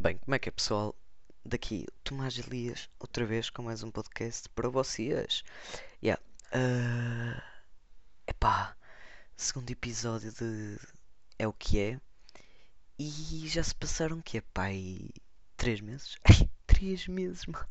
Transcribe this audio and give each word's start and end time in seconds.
Bem, 0.00 0.16
como 0.16 0.34
é 0.34 0.38
que 0.38 0.48
é 0.48 0.52
pessoal? 0.52 0.96
Daqui 1.44 1.86
Tomás 2.02 2.38
Elias, 2.38 2.88
outra 2.98 3.26
vez 3.26 3.50
com 3.50 3.60
mais 3.60 3.82
um 3.82 3.90
podcast 3.90 4.48
para 4.48 4.70
vocês. 4.70 5.44
Yeah. 6.02 6.22
Uh... 6.54 7.38
Epá, 8.26 8.74
segundo 9.36 9.70
episódio 9.70 10.32
de 10.32 10.78
É 11.38 11.46
o 11.46 11.52
que 11.52 11.78
é. 11.78 12.00
E 12.98 13.46
já 13.46 13.62
se 13.62 13.74
passaram 13.74 14.22
que 14.22 14.38
é 14.38 14.40
pai 14.54 15.10
três 15.58 15.82
meses? 15.82 16.16
três 16.66 17.06
meses, 17.06 17.44
mano. 17.44 17.68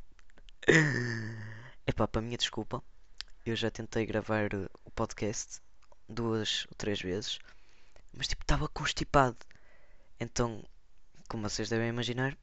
Epá, 1.88 2.08
para 2.08 2.22
minha 2.22 2.38
desculpa, 2.38 2.84
eu 3.44 3.56
já 3.56 3.72
tentei 3.72 4.06
gravar 4.06 4.52
o 4.86 4.92
podcast 4.92 5.60
duas 6.08 6.68
ou 6.70 6.76
três 6.76 7.02
vezes, 7.02 7.40
mas 8.14 8.28
tipo 8.28 8.44
estava 8.44 8.68
constipado. 8.68 9.40
Então 10.20 10.64
como 11.30 11.48
vocês 11.48 11.70
devem 11.70 11.88
imaginar, 11.88 12.36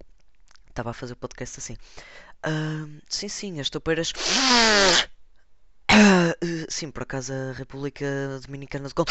estava 0.68 0.90
a 0.90 0.94
fazer 0.94 1.12
o 1.14 1.16
podcast 1.16 1.58
assim. 1.58 1.76
Uh, 2.46 3.02
sim, 3.08 3.28
sim, 3.28 3.60
as 3.60 3.68
toupeiras. 3.68 4.12
Uh, 5.90 6.66
sim, 6.70 6.90
por 6.90 7.02
acaso 7.02 7.32
a 7.32 7.52
República 7.52 8.06
Dominicana 8.46 8.88
de 8.88 8.94
Congo. 8.94 9.10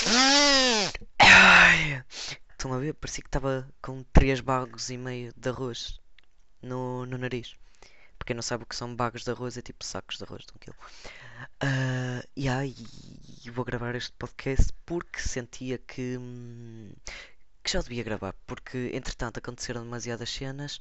Estão 2.50 2.74
a 2.74 2.80
ver? 2.80 2.94
Parecia 2.94 3.22
que 3.22 3.28
estava 3.28 3.68
com 3.82 4.02
3 4.14 4.40
bagos 4.40 4.90
e 4.90 4.98
meio 4.98 5.34
de 5.36 5.50
arroz 5.50 6.00
no, 6.62 7.06
no 7.06 7.18
nariz. 7.18 7.54
Para 8.18 8.28
quem 8.28 8.36
não 8.36 8.42
sabe 8.42 8.64
o 8.64 8.66
que 8.66 8.76
são 8.76 8.96
bagos 8.96 9.24
de 9.24 9.32
arroz, 9.32 9.58
é 9.58 9.62
tipo 9.62 9.84
sacos 9.84 10.18
de 10.18 10.24
arroz 10.24 10.46
de 10.46 10.54
um 10.56 10.58
quilo. 10.58 10.78
Uh, 11.62 12.26
yeah, 12.38 12.66
e 12.66 13.50
vou 13.52 13.66
gravar 13.66 13.94
este 13.94 14.14
podcast 14.14 14.72
porque 14.86 15.20
sentia 15.20 15.78
que, 15.78 16.18
hum, 16.18 16.92
que 17.66 17.72
já 17.72 17.82
devia 17.82 18.04
gravar, 18.04 18.36
porque 18.46 18.92
entretanto 18.94 19.40
aconteceram 19.40 19.84
demasiadas 19.84 20.30
cenas, 20.30 20.80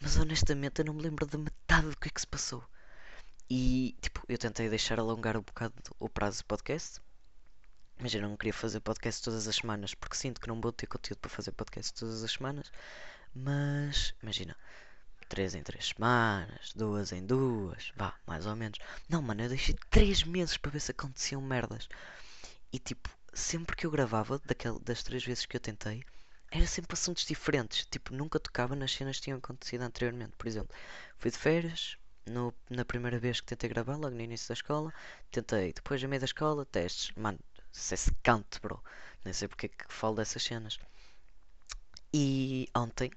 mas 0.00 0.16
honestamente 0.16 0.78
eu 0.80 0.84
não 0.84 0.94
me 0.94 1.02
lembro 1.02 1.26
de 1.26 1.36
metade 1.36 1.88
do 1.88 1.96
que 1.98 2.06
é 2.06 2.10
que 2.10 2.20
se 2.20 2.26
passou. 2.26 2.64
E 3.50 3.96
tipo, 4.00 4.24
eu 4.28 4.38
tentei 4.38 4.68
deixar 4.68 5.00
alongar 5.00 5.36
um 5.36 5.42
bocado 5.42 5.74
o 5.98 6.08
prazo 6.08 6.38
do 6.38 6.44
podcast. 6.44 7.00
Mas 7.98 8.14
eu 8.14 8.22
não 8.22 8.36
queria 8.36 8.54
fazer 8.54 8.80
podcast 8.80 9.22
todas 9.22 9.48
as 9.48 9.56
semanas, 9.56 9.92
porque 9.92 10.16
sinto 10.16 10.40
que 10.40 10.48
não 10.48 10.60
vou 10.60 10.72
ter 10.72 10.86
conteúdo 10.86 11.18
para 11.18 11.30
fazer 11.30 11.50
podcast 11.52 11.92
todas 11.92 12.22
as 12.22 12.30
semanas. 12.30 12.70
Mas, 13.34 14.14
imagina, 14.22 14.56
3 15.28 15.56
em 15.56 15.62
3 15.62 15.88
semanas, 15.88 16.72
2 16.74 17.12
em 17.12 17.26
2, 17.26 17.92
vá, 17.96 18.14
mais 18.26 18.46
ou 18.46 18.54
menos. 18.56 18.78
Não, 19.08 19.20
mano, 19.20 19.42
eu 19.42 19.48
deixei 19.48 19.76
3 19.90 20.22
meses 20.22 20.56
para 20.56 20.70
ver 20.70 20.80
se 20.80 20.92
aconteciam 20.92 21.42
merdas. 21.42 21.88
E 22.72 22.78
tipo, 22.78 23.10
sempre 23.34 23.76
que 23.76 23.84
eu 23.84 23.90
gravava, 23.90 24.40
daquele, 24.46 24.78
das 24.80 25.02
3 25.02 25.24
vezes 25.24 25.44
que 25.44 25.56
eu 25.56 25.60
tentei, 25.60 26.02
era 26.50 26.66
sempre 26.66 26.94
assuntos 26.94 27.24
diferentes. 27.24 27.86
Tipo, 27.86 28.14
nunca 28.14 28.40
tocava 28.40 28.74
nas 28.74 28.92
cenas 28.92 29.16
que 29.16 29.24
tinham 29.24 29.38
acontecido 29.38 29.82
anteriormente. 29.82 30.32
Por 30.36 30.46
exemplo, 30.46 30.74
fui 31.16 31.30
de 31.30 31.38
férias, 31.38 31.96
no, 32.26 32.54
na 32.68 32.84
primeira 32.84 33.18
vez 33.18 33.40
que 33.40 33.46
tentei 33.46 33.68
gravar, 33.68 33.96
logo 33.96 34.14
no 34.14 34.20
início 34.20 34.48
da 34.48 34.54
escola. 34.54 34.92
Tentei, 35.30 35.72
depois, 35.72 36.02
a 36.02 36.08
meio 36.08 36.20
da 36.20 36.26
escola, 36.26 36.64
testes. 36.66 37.12
Mano, 37.16 37.38
isso 37.72 37.94
é 37.94 37.96
secante, 37.96 38.60
bro. 38.60 38.82
Nem 39.24 39.32
sei 39.34 39.48
porque 39.48 39.66
é 39.66 39.68
que 39.68 39.84
falo 39.88 40.16
dessas 40.16 40.42
cenas. 40.42 40.78
E 42.12 42.68
ontem, 42.74 43.10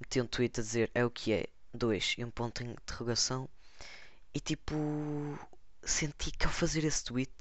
meti 0.00 0.20
um 0.20 0.26
tweet 0.26 0.58
a 0.58 0.62
dizer 0.62 0.90
é 0.94 1.04
o 1.04 1.10
que 1.10 1.32
é, 1.32 1.46
dois 1.72 2.14
e 2.18 2.24
um 2.24 2.30
ponto 2.30 2.64
de 2.64 2.70
interrogação. 2.70 3.48
E 4.34 4.40
tipo, 4.40 4.74
senti 5.84 6.32
que 6.32 6.46
ao 6.46 6.52
fazer 6.52 6.84
esse 6.84 7.04
tweet, 7.04 7.32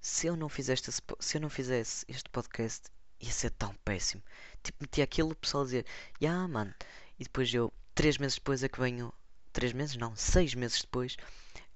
se 0.00 0.26
eu 0.26 0.36
não 0.36 0.48
fizesse, 0.48 0.90
se 1.20 1.36
eu 1.36 1.40
não 1.40 1.50
fizesse 1.50 2.04
este 2.08 2.28
podcast, 2.30 2.90
ia 3.20 3.30
ser 3.30 3.50
tão 3.50 3.74
péssimo. 3.84 4.22
Tipo, 4.62 4.78
meti 4.82 5.02
aquilo, 5.02 5.32
o 5.32 5.36
pessoal 5.36 5.64
dizer, 5.64 5.86
ya 6.20 6.30
yeah, 6.30 6.48
mano. 6.48 6.74
E 7.18 7.24
depois 7.24 7.52
eu, 7.52 7.72
três 7.94 8.18
meses 8.18 8.36
depois 8.36 8.62
é 8.62 8.68
que 8.68 8.80
venho. 8.80 9.12
Três 9.52 9.72
meses? 9.72 9.96
Não, 9.96 10.14
seis 10.16 10.54
meses 10.54 10.80
depois 10.82 11.16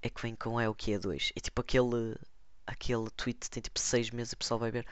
é 0.01 0.09
que 0.09 0.21
venho 0.21 0.37
com 0.37 0.59
é 0.59 0.69
o 0.69 0.75
que 0.75 0.93
é 0.93 0.99
dois. 0.99 1.31
E 1.35 1.41
tipo, 1.41 1.61
aquele. 1.61 2.15
Aquele 2.67 3.09
tweet 3.11 3.49
tem 3.49 3.61
tipo 3.61 3.79
seis 3.79 4.11
meses 4.11 4.31
e 4.31 4.35
o 4.35 4.37
pessoal 4.37 4.59
vai 4.59 4.71
ver. 4.71 4.85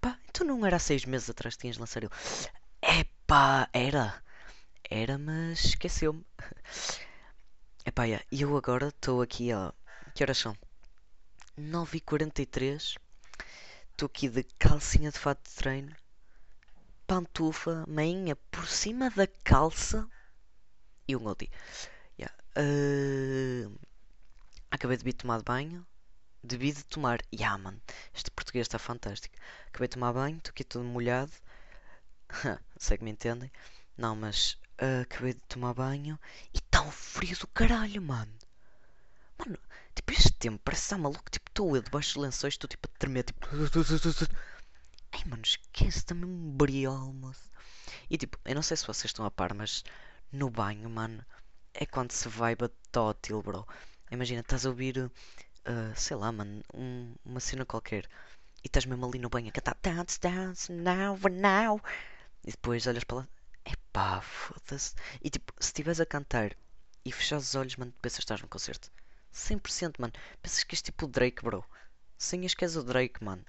Pá, 0.00 0.18
então 0.28 0.46
não 0.46 0.64
era 0.64 0.76
há 0.76 0.78
seis 0.78 1.04
meses 1.04 1.30
atrás 1.30 1.56
que 1.56 1.62
tinhas 1.62 1.78
lançado 1.78 2.04
eu. 2.04 2.10
Epá, 2.82 3.68
era. 3.72 4.22
Era, 4.88 5.18
mas 5.18 5.64
esqueceu-me. 5.64 6.24
Epá, 7.86 8.04
yeah. 8.04 8.24
e 8.30 8.42
eu 8.42 8.56
agora 8.56 8.88
estou 8.88 9.22
aqui, 9.22 9.52
ó. 9.52 9.72
Que 10.14 10.22
horas 10.22 10.38
são? 10.38 10.56
9h43 11.58 12.96
Estou 13.94 14.06
aqui 14.06 14.28
de 14.28 14.42
calcinha 14.58 15.08
de 15.12 15.18
fato 15.20 15.48
de 15.48 15.54
treino, 15.54 15.94
pantufa, 17.06 17.84
meinha 17.86 18.34
por 18.50 18.66
cima 18.66 19.08
da 19.10 19.24
calça 19.44 20.10
e 21.06 21.14
um 21.14 21.24
Odi. 21.24 21.48
Yeah. 22.18 22.36
Uh... 22.58 23.78
Acabei 24.68 24.96
de 24.96 25.04
vir 25.04 25.12
tomar 25.12 25.44
banho. 25.44 25.86
Devi 26.42 26.72
de 26.72 26.84
tomar. 26.86 27.20
Yeah, 27.32 27.56
man. 27.56 27.80
Este 28.12 28.32
português 28.32 28.66
está 28.66 28.80
fantástico. 28.80 29.36
Acabei 29.68 29.86
de 29.86 29.94
tomar 29.94 30.12
banho, 30.12 30.38
estou 30.38 30.50
aqui 30.50 30.64
todo 30.64 30.84
molhado. 30.84 31.32
Sei 32.76 32.98
que 32.98 33.04
me 33.04 33.12
entendem. 33.12 33.52
Não, 33.96 34.16
mas 34.16 34.58
uh, 34.82 35.02
acabei 35.02 35.34
de 35.34 35.42
tomar 35.42 35.72
banho 35.72 36.18
e 36.52 36.60
tão 36.62 36.90
frio 36.90 37.38
do 37.38 37.46
caralho, 37.46 38.02
mano. 38.02 38.34
Mano, 39.38 39.56
tipo, 39.94 40.12
este 40.12 40.32
tempo 40.32 40.60
parece 40.64 40.82
estar 40.82 40.98
maluco. 40.98 41.30
Tipo, 41.30 41.48
estou 41.50 41.76
eu 41.76 41.82
debaixo 41.82 42.14
dos 42.14 42.22
lençóis, 42.22 42.54
estou 42.54 42.68
tipo 42.68 42.88
a 42.88 42.98
tremer, 42.98 43.24
tipo. 43.24 43.46
Ai, 45.12 45.22
mano, 45.26 45.42
esquece 45.44 46.04
também 46.04 46.28
um 46.28 46.50
briol, 46.56 47.12
moço. 47.12 47.50
E 48.10 48.18
tipo, 48.18 48.38
eu 48.44 48.54
não 48.54 48.62
sei 48.62 48.76
se 48.76 48.86
vocês 48.86 49.06
estão 49.06 49.24
a 49.24 49.30
par, 49.30 49.54
mas 49.54 49.84
no 50.32 50.50
banho, 50.50 50.90
mano, 50.90 51.24
é 51.72 51.86
quando 51.86 52.12
se 52.12 52.28
vai 52.28 52.54
batótil, 52.56 53.42
bro. 53.42 53.66
Imagina, 54.10 54.40
estás 54.40 54.66
a 54.66 54.70
ouvir, 54.70 54.98
uh, 54.98 55.10
sei 55.96 56.16
lá, 56.16 56.30
mano, 56.32 56.62
um, 56.74 57.14
uma 57.24 57.40
cena 57.40 57.64
qualquer. 57.64 58.08
E 58.62 58.66
estás 58.66 58.86
mesmo 58.86 59.06
ali 59.06 59.18
no 59.18 59.28
banho 59.28 59.48
a 59.48 59.52
cantar 59.52 59.76
Dance, 59.82 60.18
dance, 60.20 60.72
now, 60.72 61.18
now. 61.30 61.80
E 62.44 62.50
depois 62.50 62.86
olhas 62.86 63.04
para 63.04 63.18
lá. 63.18 63.28
Epá, 63.64 64.20
foda-se. 64.20 64.94
E 65.22 65.30
tipo, 65.30 65.52
se 65.58 65.68
estiveres 65.68 66.00
a 66.00 66.06
cantar 66.06 66.56
e 67.04 67.12
fechares 67.12 67.48
os 67.48 67.54
olhos, 67.54 67.76
mano, 67.76 67.92
pensas 68.02 68.18
que 68.18 68.24
estás 68.24 68.40
num 68.40 68.48
concerto. 68.48 68.90
100%, 69.34 69.98
mano. 69.98 70.12
Pensas 70.40 70.64
que 70.64 70.74
és 70.74 70.82
tipo 70.82 71.04
o 71.06 71.08
Drake, 71.08 71.42
bro. 71.42 71.64
Sonhas 72.16 72.54
que 72.54 72.64
és 72.64 72.76
o 72.76 72.82
Drake, 72.82 73.22
mano. 73.22 73.44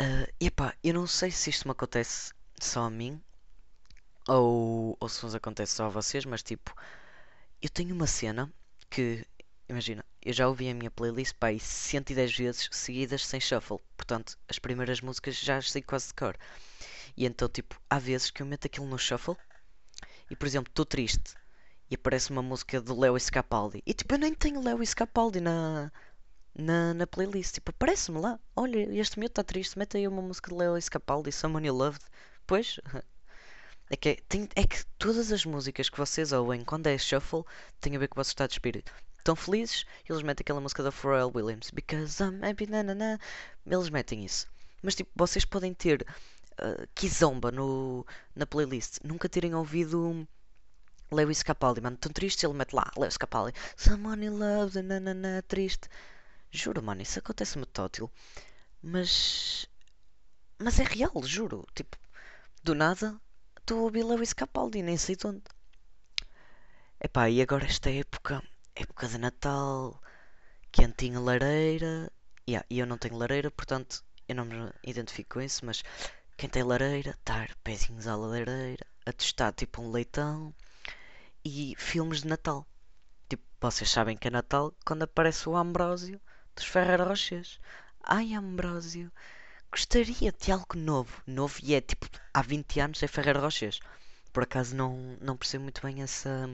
Uh, 0.00 0.26
epá, 0.40 0.74
eu 0.82 0.94
não 0.94 1.06
sei 1.06 1.30
se 1.30 1.50
isto 1.50 1.66
me 1.66 1.72
acontece 1.72 2.32
só 2.60 2.84
a 2.84 2.90
mim 2.90 3.22
ou, 4.28 4.96
ou 4.98 5.08
se 5.08 5.22
nos 5.24 5.34
acontece 5.34 5.76
só 5.76 5.86
a 5.86 5.90
vocês, 5.90 6.24
mas 6.24 6.42
tipo, 6.42 6.74
eu 7.60 7.68
tenho 7.68 7.94
uma 7.94 8.06
cena 8.06 8.52
que, 8.90 9.24
imagina, 9.68 10.04
eu 10.20 10.32
já 10.32 10.48
ouvi 10.48 10.68
a 10.68 10.74
minha 10.74 10.90
playlist 10.90 11.34
pá, 11.34 11.56
110 11.56 12.36
vezes 12.36 12.68
seguidas 12.72 13.24
sem 13.26 13.40
shuffle, 13.40 13.78
portanto, 13.96 14.36
as 14.48 14.58
primeiras 14.58 15.00
músicas 15.00 15.36
já 15.36 15.58
as 15.58 15.70
sei 15.70 15.82
quase 15.82 16.08
de 16.08 16.14
cor. 16.14 16.36
E 17.16 17.26
então, 17.26 17.48
tipo, 17.48 17.80
há 17.88 17.98
vezes 17.98 18.30
que 18.30 18.42
eu 18.42 18.46
meto 18.46 18.66
aquilo 18.66 18.86
no 18.86 18.98
shuffle 18.98 19.36
e, 20.30 20.34
por 20.34 20.46
exemplo, 20.46 20.70
estou 20.70 20.84
triste 20.84 21.34
e 21.92 21.94
aparece 21.94 22.30
uma 22.30 22.40
música 22.40 22.80
do 22.80 22.98
Lewis 22.98 23.28
Capaldi. 23.28 23.82
E 23.84 23.92
tipo, 23.92 24.14
eu 24.14 24.18
nem 24.18 24.32
tenho 24.32 24.62
Lewis 24.62 24.94
Capaldi 24.94 25.42
na, 25.42 25.92
na, 26.54 26.94
na 26.94 27.06
playlist. 27.06 27.52
Tipo, 27.52 27.70
aparece-me 27.70 28.18
lá. 28.18 28.40
Olha, 28.56 28.98
este 28.98 29.18
meu 29.18 29.26
está 29.26 29.44
triste. 29.44 29.78
Mete 29.78 29.98
aí 29.98 30.08
uma 30.08 30.22
música 30.22 30.50
de 30.50 30.56
Lewis 30.56 30.88
Capaldi, 30.88 31.30
Someone 31.30 31.66
You 31.66 31.74
Loved. 31.74 32.02
Pois, 32.46 32.80
é 33.90 33.96
que, 33.96 34.16
tem, 34.26 34.48
é 34.56 34.66
que 34.66 34.82
todas 34.98 35.30
as 35.30 35.44
músicas 35.44 35.90
que 35.90 35.98
vocês 35.98 36.32
ouvem 36.32 36.64
quando 36.64 36.86
é 36.86 36.96
shuffle 36.96 37.44
têm 37.78 37.94
a 37.94 37.98
ver 37.98 38.08
com 38.08 38.14
o 38.14 38.20
vosso 38.20 38.30
estado 38.30 38.48
de 38.48 38.54
espírito. 38.54 38.90
Estão 39.18 39.36
felizes, 39.36 39.84
eles 40.08 40.22
metem 40.22 40.42
aquela 40.44 40.62
música 40.62 40.82
da 40.82 40.90
Pharrell 40.90 41.30
Williams. 41.34 41.70
Because 41.70 42.22
I'm 42.22 42.42
happy, 42.42 42.66
na 42.68 43.18
Eles 43.66 43.90
metem 43.90 44.24
isso. 44.24 44.46
Mas 44.82 44.94
tipo, 44.94 45.10
vocês 45.14 45.44
podem 45.44 45.74
ter 45.74 46.06
uh, 46.52 46.88
Kizomba 46.94 47.52
no, 47.52 48.06
na 48.34 48.46
playlist. 48.46 48.96
Nunca 49.04 49.28
terem 49.28 49.54
ouvido 49.54 50.26
Lewis 51.12 51.42
Capaldi, 51.42 51.80
mano, 51.80 51.96
tão 51.98 52.10
triste, 52.10 52.46
ele 52.46 52.54
mete 52.54 52.72
lá, 52.72 52.90
Lewis 52.96 53.16
Capaldi, 53.18 53.52
Someone 53.76 54.24
you 54.24 54.36
love, 54.36 54.80
nanana, 54.82 55.42
triste. 55.46 55.88
Juro, 56.50 56.82
mano, 56.82 57.02
isso 57.02 57.18
acontece-me 57.18 57.66
tótil. 57.66 58.10
Mas. 58.82 59.66
Mas 60.58 60.78
é 60.80 60.84
real, 60.84 61.22
juro. 61.24 61.66
Tipo, 61.74 61.96
do 62.62 62.74
nada, 62.74 63.20
estou 63.58 63.80
a 63.80 63.82
ouvir 63.82 64.04
Lewis 64.04 64.32
Capaldi, 64.32 64.82
nem 64.82 64.96
sei 64.96 65.16
de 65.16 65.26
onde. 65.26 65.42
Epá, 67.00 67.28
e 67.28 67.42
agora 67.42 67.66
esta 67.66 67.90
época, 67.90 68.42
época 68.74 69.08
de 69.08 69.18
Natal, 69.18 70.00
quentinha 70.70 71.20
lareira. 71.20 72.10
Yeah, 72.48 72.66
e 72.70 72.78
eu 72.78 72.86
não 72.86 72.98
tenho 72.98 73.16
lareira, 73.16 73.50
portanto, 73.50 74.04
eu 74.28 74.34
não 74.34 74.44
me 74.44 74.72
identifico 74.84 75.34
com 75.34 75.42
isso, 75.42 75.64
mas 75.66 75.82
quem 76.36 76.48
tem 76.48 76.62
lareira, 76.62 77.10
estar 77.10 77.54
pezinhos 77.62 78.06
à 78.06 78.16
lareira, 78.16 78.86
a 79.06 79.12
testar 79.12 79.52
tipo 79.52 79.82
um 79.82 79.90
leitão 79.90 80.54
e 81.44 81.74
filmes 81.76 82.22
de 82.22 82.28
Natal. 82.28 82.66
Tipo, 83.28 83.42
vocês 83.60 83.90
sabem 83.90 84.16
que 84.16 84.28
é 84.28 84.30
Natal 84.30 84.74
quando 84.84 85.02
aparece 85.02 85.48
o 85.48 85.56
Ambrósio 85.56 86.20
dos 86.54 86.64
Ferreira 86.64 87.04
Rochers. 87.04 87.60
Ai, 88.02 88.34
Ambrósio, 88.34 89.10
gostaria 89.70 90.32
de 90.32 90.52
algo 90.52 90.76
novo. 90.76 91.22
Novo 91.26 91.58
e 91.62 91.74
é 91.74 91.80
tipo, 91.80 92.06
há 92.32 92.42
20 92.42 92.80
anos 92.80 93.02
é 93.02 93.06
Ferreira 93.06 93.40
Rochers. 93.40 93.80
por 94.32 94.42
acaso 94.42 94.74
não, 94.76 95.16
não 95.20 95.36
percebo 95.36 95.64
muito 95.64 95.82
bem 95.82 96.02
essa, 96.02 96.48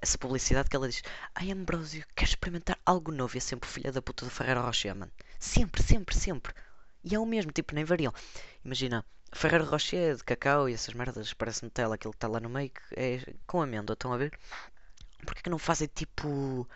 essa 0.00 0.18
publicidade 0.18 0.68
que 0.68 0.76
ela 0.76 0.88
diz: 0.88 1.02
Ai 1.34 1.50
Ambrósio, 1.50 2.04
queres 2.14 2.30
experimentar 2.30 2.78
algo 2.84 3.12
novo? 3.12 3.36
E 3.36 3.38
é 3.38 3.40
sempre 3.40 3.68
filha 3.68 3.92
da 3.92 4.02
puta 4.02 4.24
do 4.24 4.30
Ferreira 4.30 4.60
Rocher, 4.60 4.94
mano. 4.94 5.12
Sempre, 5.38 5.82
sempre, 5.82 6.14
sempre. 6.16 6.54
E 7.02 7.14
é 7.14 7.18
o 7.18 7.26
mesmo, 7.26 7.52
tipo, 7.52 7.74
nem 7.74 7.84
variam. 7.84 8.12
Imagina, 8.64 9.04
Ferreira 9.34 9.64
Rocher 9.64 10.16
de 10.16 10.24
cacau 10.24 10.68
e 10.68 10.74
essas 10.74 10.94
merdas, 10.94 11.32
parece 11.32 11.64
Nutella, 11.64 11.96
aquilo 11.96 12.12
que 12.12 12.16
está 12.16 12.28
lá 12.28 12.40
no 12.40 12.48
meio, 12.48 12.70
é 12.96 13.34
com 13.46 13.60
amêndoa, 13.60 13.94
estão 13.94 14.12
a 14.12 14.16
ver? 14.16 14.38
Porquê 15.26 15.42
que 15.42 15.50
não 15.50 15.58
fazem 15.58 15.88
tipo. 15.88 16.68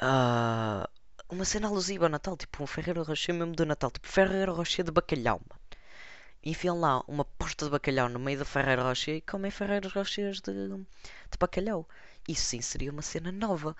Uh, 0.00 0.86
uma 1.30 1.44
cena 1.44 1.68
alusiva 1.68 2.06
ao 2.06 2.10
Natal, 2.10 2.36
tipo 2.36 2.62
um 2.62 2.66
Ferreira 2.66 3.02
Rocher 3.02 3.34
mesmo 3.34 3.54
do 3.54 3.66
Natal, 3.66 3.90
tipo 3.90 4.06
Ferreira 4.06 4.52
Rocher 4.52 4.84
de 4.84 4.90
bacalhau, 4.90 5.40
mano. 5.48 5.60
Enfiam 6.44 6.78
lá 6.78 7.02
uma 7.08 7.24
posta 7.24 7.64
de 7.64 7.70
bacalhau 7.70 8.08
no 8.08 8.18
meio 8.18 8.38
da 8.38 8.44
Ferreira 8.44 8.82
Rocher 8.82 9.16
e 9.16 9.20
comem 9.20 9.50
Ferreiros 9.50 9.92
Rochers 9.92 10.40
de, 10.40 10.52
de 10.68 11.38
bacalhau. 11.38 11.88
Isso 12.28 12.44
sim 12.44 12.60
seria 12.60 12.92
uma 12.92 13.02
cena 13.02 13.32
nova. 13.32 13.76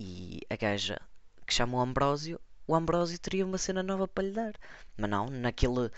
E 0.00 0.40
a 0.48 0.56
gaja 0.56 1.00
que 1.46 1.52
chama 1.52 1.78
o 1.78 1.80
Ambrósio, 1.80 2.40
o 2.66 2.74
Ambrósio 2.74 3.18
teria 3.18 3.44
uma 3.44 3.58
cena 3.58 3.82
nova 3.82 4.06
para 4.06 4.24
lhe 4.24 4.32
dar. 4.32 4.54
Mas 4.96 5.10
não, 5.10 5.28
naquele. 5.28 5.90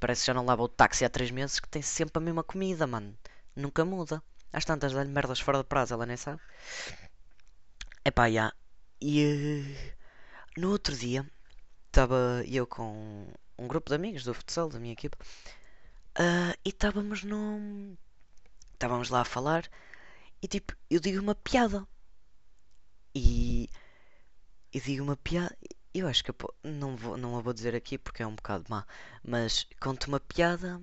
Parece 0.00 0.22
que 0.22 0.26
já 0.28 0.34
não 0.34 0.44
lava 0.44 0.62
o 0.62 0.68
táxi 0.68 1.04
há 1.04 1.10
3 1.10 1.30
meses 1.30 1.60
que 1.60 1.68
tem 1.68 1.82
sempre 1.82 2.18
a 2.18 2.20
mesma 2.20 2.44
comida, 2.44 2.86
mano. 2.86 3.16
Nunca 3.54 3.84
muda. 3.84 4.22
Às 4.52 4.64
tantas 4.64 4.92
dá-lhe 4.92 5.10
merdas 5.10 5.40
fora 5.40 5.58
de 5.58 5.64
prazo, 5.64 5.94
ela 5.94 6.06
nem 6.06 6.16
sabe. 6.16 6.40
Epá, 8.04 8.30
já. 8.30 8.52
E 9.00 9.64
uh, 10.56 10.60
no 10.60 10.70
outro 10.70 10.96
dia 10.96 11.28
estava 11.86 12.42
eu 12.46 12.66
com 12.66 13.26
um 13.58 13.68
grupo 13.68 13.90
de 13.90 13.96
amigos 13.96 14.24
do 14.24 14.34
futsal, 14.34 14.68
da 14.68 14.78
minha 14.78 14.92
equipa, 14.92 15.18
uh, 16.18 16.56
e 16.64 16.68
estávamos 16.68 17.24
num. 17.24 17.96
Estávamos 18.74 19.10
lá 19.10 19.22
a 19.22 19.24
falar 19.24 19.68
e 20.42 20.46
tipo, 20.48 20.74
eu 20.90 21.00
digo 21.00 21.20
uma 21.20 21.34
piada. 21.34 21.86
E. 23.14 23.68
Eu 24.72 24.80
digo 24.80 25.02
uma 25.02 25.16
piada. 25.16 25.56
Eu 25.98 26.06
acho 26.06 26.22
que 26.22 26.30
eu 26.30 26.36
não, 26.62 26.96
vou, 26.96 27.16
não 27.16 27.36
a 27.36 27.40
vou 27.40 27.52
dizer 27.52 27.74
aqui 27.74 27.98
porque 27.98 28.22
é 28.22 28.26
um 28.26 28.36
bocado 28.36 28.64
má. 28.68 28.86
Mas 29.20 29.66
conto 29.80 30.06
uma 30.06 30.20
piada 30.20 30.80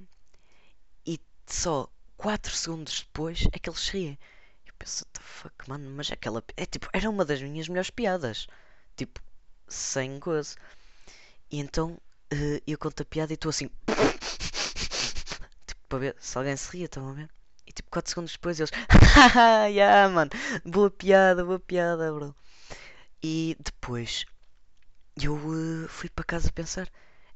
e 1.05 1.17
só 1.47 1.89
4 2.17 2.53
segundos 2.53 2.99
depois 2.99 3.47
é 3.53 3.57
que 3.57 3.69
eles 3.69 3.87
riem. 3.87 4.19
Eu 4.67 4.73
penso, 4.77 5.05
the 5.13 5.21
fuck, 5.21 5.69
mano, 5.69 5.89
mas 5.91 6.11
aquela. 6.11 6.43
É 6.57 6.65
tipo, 6.65 6.89
era 6.91 7.09
uma 7.09 7.23
das 7.23 7.41
minhas 7.41 7.69
melhores 7.69 7.89
piadas. 7.89 8.45
Tipo, 8.97 9.21
sem 9.69 10.19
gozo. 10.19 10.57
E 11.49 11.59
então 11.59 11.91
uh, 12.33 12.61
eu 12.67 12.77
conto 12.77 13.01
a 13.01 13.05
piada 13.05 13.31
e 13.31 13.35
estou 13.35 13.51
assim. 13.51 13.69
tipo, 15.65 15.81
para 15.87 15.99
ver 15.99 16.15
se 16.19 16.37
alguém 16.37 16.57
se 16.57 16.69
ria, 16.71 16.85
estão 16.85 17.07
a 17.07 17.13
ver? 17.13 17.29
E 17.65 17.71
tipo, 17.71 17.89
4 17.89 18.09
segundos 18.09 18.33
depois 18.33 18.59
eles. 18.59 18.71
Haha, 18.89 19.67
yeah, 19.71 20.13
mano, 20.13 20.31
boa 20.65 20.91
piada, 20.91 21.45
boa 21.45 21.59
piada, 21.59 22.11
bro. 22.11 22.35
E 23.23 23.55
depois 23.59 24.25
eu 25.21 25.35
uh, 25.35 25.87
fui 25.87 26.09
para 26.09 26.25
casa 26.25 26.51
pensar: 26.51 26.89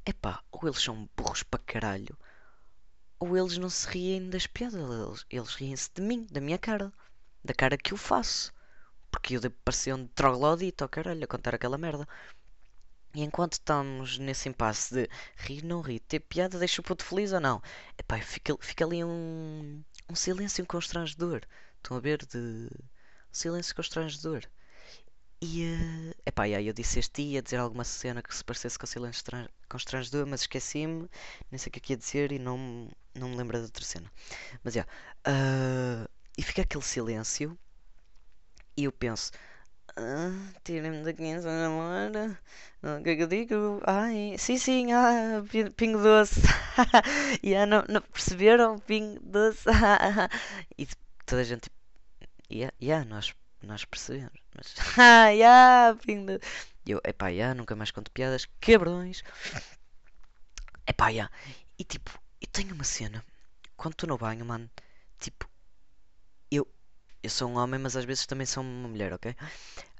epá, 0.05 0.43
ou 0.51 0.67
eles 0.67 0.81
são 0.81 1.09
burros 1.15 1.43
para 1.43 1.59
caralho, 1.59 2.17
ou 3.19 3.37
eles 3.37 3.57
não 3.57 3.69
se 3.69 3.87
riem 3.87 4.29
das 4.29 4.47
piadas, 4.47 4.75
eles, 4.75 5.25
eles 5.29 5.55
riem-se 5.55 5.89
de 5.93 6.01
mim, 6.01 6.27
da 6.31 6.41
minha 6.41 6.57
cara, 6.57 6.91
da 7.43 7.53
cara 7.53 7.77
que 7.77 7.93
eu 7.93 7.97
faço. 7.97 8.53
Porque 9.11 9.35
eu 9.37 9.51
parecia 9.63 9.95
um 9.95 10.07
troglodito, 10.07 10.85
oh 10.85 10.89
caralho, 10.89 11.23
a 11.23 11.27
contar 11.27 11.55
aquela 11.55 11.77
merda. 11.77 12.07
E 13.13 13.23
enquanto 13.23 13.53
estamos 13.53 14.19
nesse 14.19 14.49
impasse 14.49 14.93
de 14.93 15.09
rir, 15.35 15.63
não 15.63 15.81
rir, 15.81 15.99
ter 16.01 16.19
piada, 16.19 16.59
deixa 16.59 16.81
o 16.81 16.83
puto 16.83 17.03
feliz 17.03 17.33
ou 17.33 17.39
não? 17.39 17.61
Epá, 17.97 18.19
fica, 18.21 18.55
fica 18.59 18.85
ali 18.85 19.03
um, 19.03 19.83
um 20.09 20.15
silêncio 20.15 20.65
constrangedor. 20.65 21.41
Estão 21.77 21.97
a 21.97 21.99
ver? 21.99 22.25
De 22.25 22.37
um 22.37 22.69
silêncio 23.33 23.75
constrangedor. 23.75 24.43
E, 25.41 25.63
uh, 25.65 26.15
epá, 26.25 26.45
yeah, 26.45 26.65
eu 26.67 26.73
disse 26.73 26.99
este 26.99 27.21
ia 27.21 27.41
dizer 27.41 27.57
alguma 27.57 27.83
cena 27.85 28.21
que 28.21 28.35
se 28.35 28.43
parecesse 28.43 28.77
com 28.77 28.85
silêncio 28.85 29.23
constrangedor, 29.69 30.27
mas 30.27 30.41
esqueci-me, 30.41 31.09
nem 31.49 31.57
sei 31.57 31.69
o 31.69 31.71
que 31.71 31.79
é 31.79 31.81
que 31.81 31.93
ia 31.93 31.97
dizer 31.97 32.31
e 32.31 32.39
não, 32.39 32.89
não 33.15 33.29
me 33.29 33.37
lembro 33.37 33.57
da 33.57 33.63
outra 33.63 33.85
cena. 33.85 34.11
Mas, 34.63 34.75
yeah, 34.75 34.91
uh, 35.27 36.09
e 36.37 36.43
fica 36.43 36.61
aquele 36.63 36.83
silêncio 36.83 37.57
e 38.75 38.83
eu 38.85 38.91
penso, 38.91 39.31
ah, 39.97 40.31
tirem-me 40.63 41.03
daqui 41.03 41.23
essa 41.25 41.47
namora. 41.49 42.39
O 42.83 43.03
que 43.03 43.09
é 43.09 43.15
que 43.17 43.23
eu 43.23 43.27
digo? 43.27 43.81
Ai, 43.85 44.35
sim, 44.37 44.57
sim, 44.57 44.91
ah, 44.93 45.43
pingo 45.75 46.01
doce. 46.01 46.41
e 47.43 47.55
ah, 47.55 47.65
não, 47.65 47.83
não 47.89 48.01
perceberam? 48.01 48.79
Pingo 48.79 49.19
doce. 49.21 49.65
e 50.77 50.87
toda 51.25 51.41
a 51.41 51.45
gente 51.45 51.63
tipo, 51.63 51.75
yeah, 52.51 52.73
yeah, 52.81 53.05
nós, 53.05 53.33
nós 53.61 53.83
percebemos. 53.85 54.38
Mas, 54.55 54.75
ah, 54.97 55.95
pingo 56.05 56.25
doce. 56.27 56.69
E 56.85 56.91
eu, 56.91 57.01
epá, 57.03 57.27
yeah, 57.29 57.53
nunca 57.53 57.75
mais 57.75 57.91
conto 57.91 58.11
piadas, 58.11 58.47
quebrões. 58.59 59.23
Epá, 60.87 61.09
yeah. 61.09 61.31
E 61.77 61.83
tipo, 61.83 62.19
eu 62.41 62.47
tenho 62.47 62.73
uma 62.73 62.83
cena, 62.83 63.23
quando 63.77 63.93
estou 63.93 64.09
no 64.09 64.17
banho, 64.17 64.45
mano, 64.45 64.69
tipo, 65.19 65.49
eu 66.51 66.67
eu 67.23 67.29
sou 67.29 67.49
um 67.49 67.57
homem, 67.57 67.79
mas 67.79 67.95
às 67.95 68.05
vezes 68.05 68.25
também 68.25 68.45
sou 68.45 68.63
uma 68.63 68.87
mulher, 68.87 69.13
ok? 69.13 69.35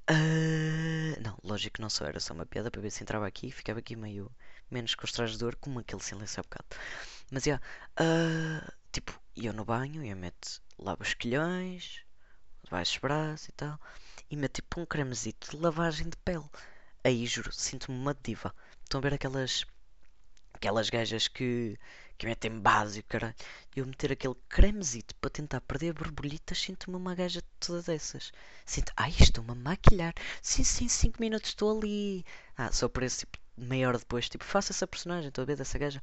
Uh, 0.10 1.22
não, 1.22 1.38
lógico 1.44 1.76
que 1.76 1.82
não 1.82 1.90
sou, 1.90 2.08
era 2.08 2.20
só 2.20 2.34
uma 2.34 2.46
piada 2.46 2.72
para 2.72 2.82
ver 2.82 2.92
se 2.92 3.04
entrava 3.04 3.28
aqui 3.28 3.48
e 3.48 3.52
ficava 3.52 3.80
aqui 3.80 3.96
meio 3.96 4.32
menos 4.72 4.96
constrangedor, 4.96 5.56
como 5.58 5.80
aquele 5.80 6.02
silêncio 6.02 6.40
há 6.40 6.44
bocado. 6.44 6.68
Mas 7.32 7.46
yeah, 7.46 7.64
uh, 8.00 8.72
tipo, 8.92 9.20
eu 9.36 9.54
no 9.54 9.66
banho, 9.66 10.04
eu 10.04 10.16
meto, 10.16 10.62
lavo 10.80 11.04
os 11.04 11.14
quilhões, 11.14 12.04
debaixo 12.64 12.94
dos 12.94 13.02
braços 13.02 13.50
e 13.50 13.52
tal, 13.54 13.80
e 14.30 14.36
meto 14.36 14.56
tipo 14.56 14.80
um 14.82 14.86
cremezito 14.86 15.52
de 15.52 15.58
lavagem 15.58 16.10
de 16.10 16.18
pele. 16.18 16.46
Aí 17.04 17.26
juro, 17.26 17.52
sinto-me 17.52 17.98
uma 17.98 18.14
diva. 18.14 18.54
Estão 18.84 19.00
a 19.00 19.02
ver 19.02 19.14
aquelas 19.14 19.66
aquelas 20.54 20.90
gajas 20.90 21.28
que 21.28 21.78
que 22.18 22.26
metem 22.28 22.60
base, 22.60 23.02
caralho. 23.04 23.34
E 23.76 23.80
eu 23.80 23.86
meter 23.86 24.12
aquele 24.12 24.36
cremezito 24.50 25.16
para 25.16 25.30
tentar 25.30 25.62
perder 25.62 25.94
borbulhitas, 25.94 26.60
sinto-me 26.60 26.98
uma 26.98 27.16
gaja 27.16 27.42
toda 27.60 27.82
dessas. 27.82 28.32
Sinto, 28.66 28.92
ai, 28.98 29.12
estou-me 29.20 29.52
a 29.52 29.56
maquilhar. 29.56 30.14
Sim, 30.42 30.64
sim, 30.66 30.88
5 30.90 31.20
minutos 31.22 31.50
estou 31.52 31.78
ali. 31.78 32.26
Ah, 32.58 32.72
só 32.74 32.90
por 32.90 33.04
esse 33.04 33.20
tipo, 33.20 33.38
meia 33.58 33.88
hora 33.88 33.98
depois, 33.98 34.28
tipo, 34.30 34.44
faço 34.44 34.72
essa 34.74 34.86
personagem, 34.86 35.30
estou 35.30 35.44
a 35.44 35.46
ver 35.46 35.56
dessa 35.56 35.78
gaja. 35.80 36.02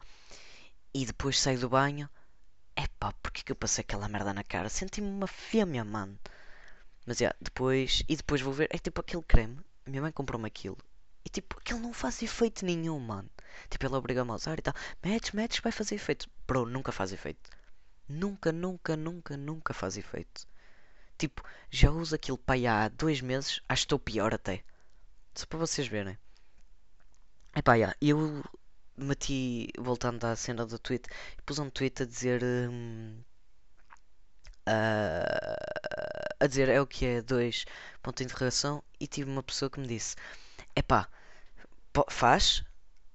E 0.95 1.05
depois 1.07 1.39
saio 1.39 1.61
do 1.61 1.69
banho. 1.69 2.09
Epá, 2.77 3.13
porquê 3.23 3.43
que 3.43 3.53
eu 3.53 3.57
passei 3.57 3.83
aquela 3.83 4.09
merda 4.09 4.33
na 4.33 4.43
cara? 4.45 4.69
Senti-me 4.71 5.09
uma 5.09 5.27
fêmea, 5.27 5.85
mano. 5.85 6.19
Mas, 7.07 7.21
yeah, 7.21 7.37
depois... 7.41 8.03
E 8.09 8.17
depois 8.17 8.41
vou 8.41 8.53
ver... 8.53 8.69
É 8.71 8.79
tipo 8.79 9.01
aquele 9.01 9.23
creme. 9.23 9.59
A 9.87 9.91
minha 9.91 10.03
mãe 10.03 10.13
comprou-me 10.13 10.47
aquilo. 10.47 10.77
E 11.25 11.29
tipo, 11.29 11.59
aquilo 11.59 11.81
não 11.81 11.93
faz 11.93 12.23
efeito 12.23 12.65
nenhum, 12.65 12.99
mano. 12.99 13.31
Tipo, 13.69 13.87
ele 13.87 13.97
obriga-me 13.97 14.31
a 14.31 14.35
usar 14.35 14.59
e 14.59 14.63
tal. 14.63 14.75
Metes, 15.05 15.33
metes, 15.33 15.61
vai 15.61 15.73
fazer 15.73 15.95
efeito. 15.95 16.29
Bro, 16.47 16.67
nunca 16.67 16.93
faz 16.93 17.13
efeito. 17.13 17.51
Nunca, 18.09 18.53
nunca, 18.53 18.97
nunca, 18.97 19.37
nunca 19.37 19.75
faz 19.75 19.97
efeito. 19.97 20.47
Tipo, 21.19 21.43
já 21.71 21.91
uso 21.91 22.15
aquilo 22.15 22.39
aí 22.47 22.67
há 22.67 22.89
dois 22.89 23.21
meses. 23.21 23.61
Acho 23.69 23.83
que 23.83 23.87
estou 23.87 23.99
pior 23.99 24.35
até. 24.35 24.63
Só 25.35 25.47
para 25.47 25.59
vocês 25.59 25.89
verem. 25.89 26.19
Epá, 27.57 27.75
yeah, 27.75 27.97
eu 28.01 28.45
meti, 28.97 29.69
voltando 29.79 30.25
à 30.25 30.37
cena 30.37 30.67
do 30.67 30.79
tweet, 30.79 31.09
pus 31.45 31.59
um 31.59 31.71
tweet 31.71 32.03
a 32.03 32.07
dizer. 32.07 32.43
Hum, 32.45 33.19
uh, 34.69 35.86
a 36.39 36.47
dizer 36.47 36.69
é 36.69 36.81
o 36.81 36.87
que 36.87 37.07
é, 37.07 37.23
dois 37.23 37.65
ponto 38.03 38.19
de 38.19 38.25
interrogação. 38.25 38.83
E 39.01 39.07
tive 39.07 39.31
uma 39.31 39.43
pessoa 39.43 39.71
que 39.71 39.81
me 39.81 39.87
disse: 39.87 40.17
Epá, 40.75 41.09
faz, 42.09 42.63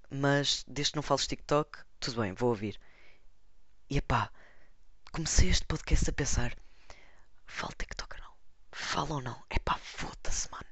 mas 0.09 0.63
desde 0.67 0.91
que 0.91 0.95
não 0.97 1.03
fales 1.03 1.27
TikTok, 1.27 1.79
tudo 1.99 2.21
bem, 2.21 2.33
vou 2.33 2.49
ouvir. 2.49 2.79
E 3.89 3.97
epá, 3.97 4.31
comecei 5.11 5.49
este 5.49 5.65
podcast 5.65 6.09
a 6.09 6.13
pensar: 6.13 6.55
fala 7.45 7.73
TikTok 7.77 8.15
ou 8.15 8.21
não? 8.21 8.33
Fala 8.71 9.15
ou 9.15 9.21
não? 9.21 9.43
Epá, 9.49 9.77
foda-se, 9.77 10.49
mano. 10.51 10.65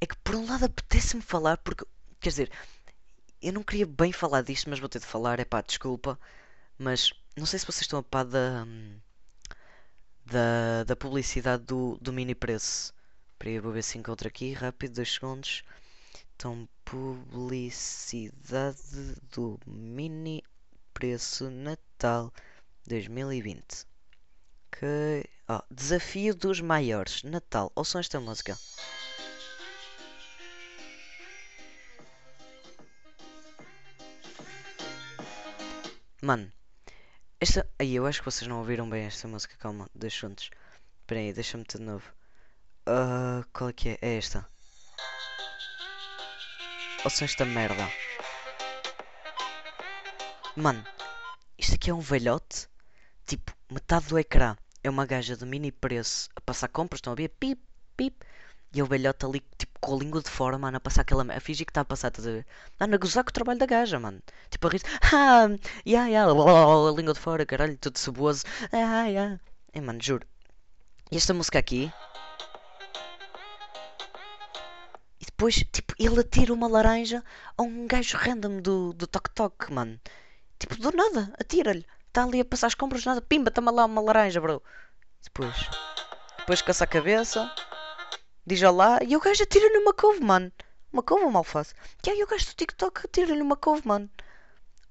É 0.00 0.06
que 0.06 0.16
por 0.16 0.34
um 0.34 0.46
lado 0.46 0.64
apetece-me 0.66 1.22
falar, 1.22 1.56
porque, 1.58 1.84
quer 2.20 2.28
dizer, 2.28 2.52
eu 3.40 3.52
não 3.52 3.62
queria 3.62 3.86
bem 3.86 4.12
falar 4.12 4.42
disto, 4.42 4.68
mas 4.68 4.78
vou 4.78 4.88
ter 4.88 4.98
de 4.98 5.06
falar, 5.06 5.40
epá, 5.40 5.62
desculpa. 5.62 6.18
Mas 6.78 7.12
não 7.36 7.46
sei 7.46 7.58
se 7.58 7.66
vocês 7.66 7.82
estão 7.82 7.98
a 8.00 8.02
par 8.02 8.24
da, 8.24 8.66
da, 10.26 10.84
da 10.84 10.96
publicidade 10.96 11.62
do, 11.64 11.96
do 12.00 12.12
mini 12.12 12.34
preço. 12.34 12.92
Para 13.38 13.50
eu 13.50 13.62
vou 13.62 13.72
ver 13.72 13.82
se 13.82 13.98
encontro 13.98 14.28
aqui, 14.28 14.52
rápido, 14.52 14.94
dois 14.94 15.12
segundos. 15.14 15.62
Então, 16.34 16.68
publicidade 16.84 18.34
do 19.34 19.58
mini 19.66 20.42
preço 20.92 21.50
Natal 21.50 22.32
2020. 22.86 23.86
Ok. 24.68 25.24
Oh, 25.48 25.62
desafio 25.70 26.34
dos 26.34 26.60
maiores. 26.60 27.22
Natal. 27.22 27.70
Ouçam 27.74 28.00
esta 28.00 28.20
música. 28.20 28.58
Mano, 36.22 36.50
Esta. 37.38 37.68
Aí, 37.78 37.94
eu 37.94 38.06
acho 38.06 38.20
que 38.20 38.24
vocês 38.24 38.48
não 38.48 38.58
ouviram 38.58 38.88
bem 38.88 39.04
esta 39.04 39.28
música. 39.28 39.54
Calma, 39.58 39.90
dois 39.94 40.12
juntos. 40.12 40.50
Espera 41.00 41.20
aí, 41.20 41.32
deixa-me 41.32 41.64
de 41.64 41.78
novo. 41.78 42.10
Uh, 42.88 43.44
qual 43.52 43.70
é 43.70 43.72
que 43.72 43.90
é? 43.90 43.98
É 44.00 44.16
esta. 44.16 44.48
Ouçam 47.04 47.26
esta 47.26 47.44
merda. 47.44 47.88
Mano, 50.56 50.82
isto 51.58 51.74
aqui 51.74 51.90
é 51.90 51.94
um 51.94 52.00
velhote. 52.00 52.68
Tipo, 53.26 53.52
metade 53.70 54.06
do 54.06 54.18
ecrã 54.18 54.56
é 54.82 54.88
uma 54.88 55.04
gaja 55.04 55.36
de 55.36 55.44
mini 55.44 55.70
preço 55.70 56.30
a 56.34 56.40
passar 56.40 56.68
compras. 56.68 56.98
Estão 56.98 57.12
a 57.12 57.16
ver? 57.16 57.28
Pip, 57.28 57.60
pip. 57.96 58.16
E 58.76 58.82
o 58.82 58.86
velhote 58.86 59.24
ali, 59.24 59.40
tipo, 59.56 59.72
com 59.80 59.94
a 59.94 59.98
língua 59.98 60.20
de 60.20 60.28
fora, 60.28 60.58
mano, 60.58 60.76
a 60.76 60.80
passar 60.80 61.00
aquela. 61.00 61.24
a 61.34 61.40
fingir 61.40 61.64
que 61.64 61.70
está 61.70 61.80
a 61.80 61.84
passar, 61.84 62.08
estás 62.08 62.26
a 62.26 62.30
ver? 62.30 62.46
Mano, 62.78 62.94
a 62.94 62.98
gozar 62.98 63.24
com 63.24 63.30
o 63.30 63.32
trabalho 63.32 63.58
da 63.58 63.64
gaja, 63.64 63.98
mano. 63.98 64.20
Tipo, 64.50 64.66
a 64.66 64.70
rir. 64.70 64.82
Ah, 65.14 65.48
yeah, 65.86 66.06
yeah, 66.10 66.30
a 66.30 66.92
língua 66.92 67.14
de 67.14 67.20
fora, 67.20 67.46
caralho, 67.46 67.78
tudo 67.78 67.98
ceboso. 67.98 68.44
Ah, 68.70 69.06
yeah. 69.06 69.40
É, 69.72 69.80
mano, 69.80 69.98
juro. 70.02 70.26
E 71.10 71.16
esta 71.16 71.32
música 71.32 71.58
aqui. 71.58 71.90
E 75.22 75.24
depois, 75.24 75.54
tipo, 75.72 75.94
ele 75.98 76.20
atira 76.20 76.52
uma 76.52 76.68
laranja 76.68 77.24
a 77.56 77.62
um 77.62 77.86
gajo 77.86 78.18
random 78.18 78.60
do, 78.60 78.92
do 78.92 79.06
Tok 79.06 79.30
Tok, 79.30 79.72
mano. 79.72 79.98
Tipo, 80.58 80.76
do 80.76 80.92
nada, 80.92 81.32
atira-lhe. 81.40 81.86
Está 82.08 82.24
ali 82.24 82.40
a 82.40 82.44
passar 82.44 82.66
as 82.66 82.74
compras, 82.74 83.06
nada, 83.06 83.22
pimba, 83.22 83.50
toma 83.50 83.70
lá 83.70 83.86
uma 83.86 84.02
laranja, 84.02 84.38
bro. 84.38 84.62
Depois. 85.22 85.56
Depois 86.40 86.60
caça 86.60 86.84
a 86.84 86.86
cabeça. 86.86 87.50
Diz 88.46 88.62
olá. 88.62 89.00
E 89.02 89.16
o 89.16 89.20
gajo 89.20 89.42
atira-lhe 89.42 89.78
uma 89.78 89.92
couve, 89.92 90.20
mano. 90.20 90.52
Uma 90.92 91.02
couve 91.02 91.24
ou 91.24 91.30
uma 91.30 91.40
alface? 91.40 91.74
E 92.06 92.10
aí 92.10 92.22
o 92.22 92.26
gajo 92.28 92.46
do 92.46 92.54
TikTok 92.54 93.06
atira-lhe 93.06 93.42
uma 93.42 93.56
couve, 93.56 93.86
mano. 93.88 94.08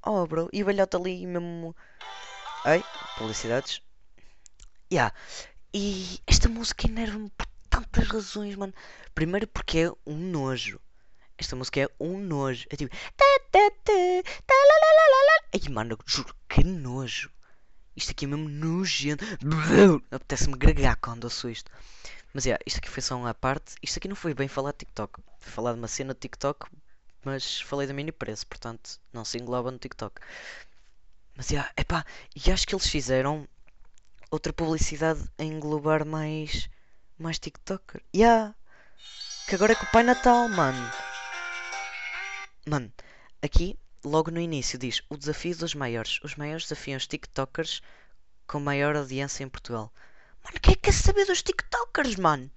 Oh, 0.06 0.28
bro. 0.28 0.50
E 0.52 0.62
o 0.62 0.66
velhote 0.66 0.98
ali 0.98 1.26
mesmo. 1.26 1.74
Ei, 2.66 2.84
publicidades. 3.18 3.82
Yeah. 4.92 5.16
E 5.74 6.20
esta 6.28 6.50
música 6.50 6.86
enerva-me 6.86 7.30
por 7.30 7.48
tantas 7.70 8.08
razões, 8.08 8.56
mano. 8.56 8.74
Primeiro 9.14 9.48
porque 9.48 9.80
é 9.80 9.92
um 10.06 10.18
nojo. 10.18 10.82
Esta 11.38 11.56
música 11.56 11.80
é 11.80 11.90
um 11.98 12.18
nojo. 12.18 12.68
É 12.70 12.76
tipo. 12.76 12.94
Ai, 15.54 15.70
mano, 15.70 15.98
juro, 16.06 16.36
que 16.50 16.64
nojo. 16.64 17.32
Isto 17.96 18.12
aqui 18.12 18.26
é 18.26 18.28
mesmo 18.28 18.50
nojento. 18.50 19.24
Apetece-me 20.12 20.58
gregar 20.58 20.98
quando 20.98 21.24
ouço 21.24 21.50
isto. 21.50 21.72
Mas 22.36 22.46
yeah, 22.46 22.62
isto 22.68 22.80
aqui 22.80 22.90
foi 22.90 23.02
só 23.02 23.16
uma 23.16 23.34
parte. 23.34 23.76
Isto 23.82 23.98
aqui 23.98 24.10
não 24.10 24.16
foi 24.16 24.34
bem 24.34 24.50
falar 24.50 24.74
de 24.74 24.80
TikTok. 24.80 25.22
Foi 25.40 25.54
falar 25.54 25.72
de 25.72 25.80
uma 25.80 25.88
cena 25.88 26.14
de 26.14 26.20
TikTok, 26.20 26.70
mas 27.24 27.62
falei 27.62 27.88
da 27.88 27.94
mini 27.94 28.12
preço, 28.12 28.46
portanto 28.46 29.00
não 29.14 29.24
se 29.24 29.38
engloba 29.38 29.72
no 29.72 29.78
TikTok. 29.78 30.20
Mas 31.34 31.50
yeah, 31.50 31.72
epá, 31.78 32.06
e 32.36 32.52
acho 32.52 32.68
que 32.68 32.76
eles 32.76 32.88
fizeram 32.88 33.48
outra 34.30 34.52
publicidade 34.52 35.24
a 35.38 35.46
englobar 35.46 36.06
mais, 36.06 36.70
mais 37.18 37.40
TikToker. 37.40 38.04
Yeah, 38.14 38.54
que 39.48 39.56
agora 39.56 39.72
é 39.72 39.76
com 39.76 39.86
o 39.86 39.92
Pai 39.92 40.04
Natal, 40.04 40.50
mano. 40.50 40.92
Mano, 42.68 42.92
aqui 43.42 43.80
logo 44.04 44.30
no 44.30 44.42
início 44.42 44.78
diz 44.78 45.02
o 45.10 45.16
desafio 45.16 45.56
dos 45.56 45.74
maiores. 45.74 46.20
Os 46.22 46.36
maiores 46.36 46.64
desafiam 46.64 46.98
os 46.98 47.08
TikTokers 47.08 47.82
com 48.46 48.60
maior 48.60 48.98
audiência 48.98 49.42
em 49.46 49.48
Portugal. 49.48 49.90
Mano, 50.46 50.60
quem 50.62 50.74
é 50.74 50.76
que 50.76 50.82
quer 50.84 50.94
saber 50.94 51.26
dos 51.26 51.42
TikTokers, 51.42 52.16
mano? 52.18 52.50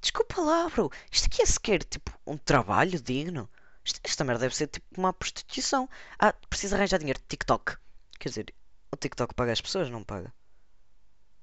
Desculpa 0.00 0.40
lá, 0.40 0.68
bro. 0.68 0.90
Isto 1.10 1.26
aqui 1.26 1.42
é 1.42 1.46
sequer 1.46 1.84
tipo 1.84 2.10
um 2.26 2.36
trabalho 2.36 3.00
digno. 3.00 3.48
Isto, 3.84 4.00
esta 4.02 4.24
merda 4.24 4.40
deve 4.42 4.56
ser 4.56 4.66
tipo 4.68 4.86
uma 4.98 5.12
prostituição. 5.12 5.88
Ah, 6.18 6.32
precisa 6.48 6.76
arranjar 6.76 6.98
dinheiro 6.98 7.20
de 7.20 7.26
TikTok. 7.26 7.76
Quer 8.18 8.28
dizer, 8.28 8.54
o 8.90 8.96
TikTok 8.96 9.34
paga 9.34 9.52
as 9.52 9.60
pessoas, 9.60 9.90
não 9.90 10.02
paga. 10.02 10.32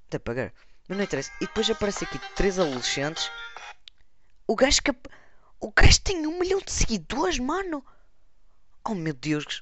Deve 0.09 0.23
pagar. 0.23 0.53
Mas 0.87 0.97
não 0.97 1.05
interessa. 1.05 1.31
E 1.39 1.45
depois 1.45 1.69
aparece 1.69 2.03
aqui 2.03 2.19
três 2.35 2.57
adolescentes. 2.59 3.29
O 4.47 4.55
gajo 4.55 4.81
que. 4.81 4.91
O 5.59 5.71
gajo 5.71 6.01
tem 6.01 6.25
um 6.25 6.39
milhão 6.39 6.59
de 6.59 6.71
seguidores, 6.71 7.37
mano. 7.37 7.85
Oh 8.83 8.95
meu 8.95 9.13
Deus. 9.13 9.61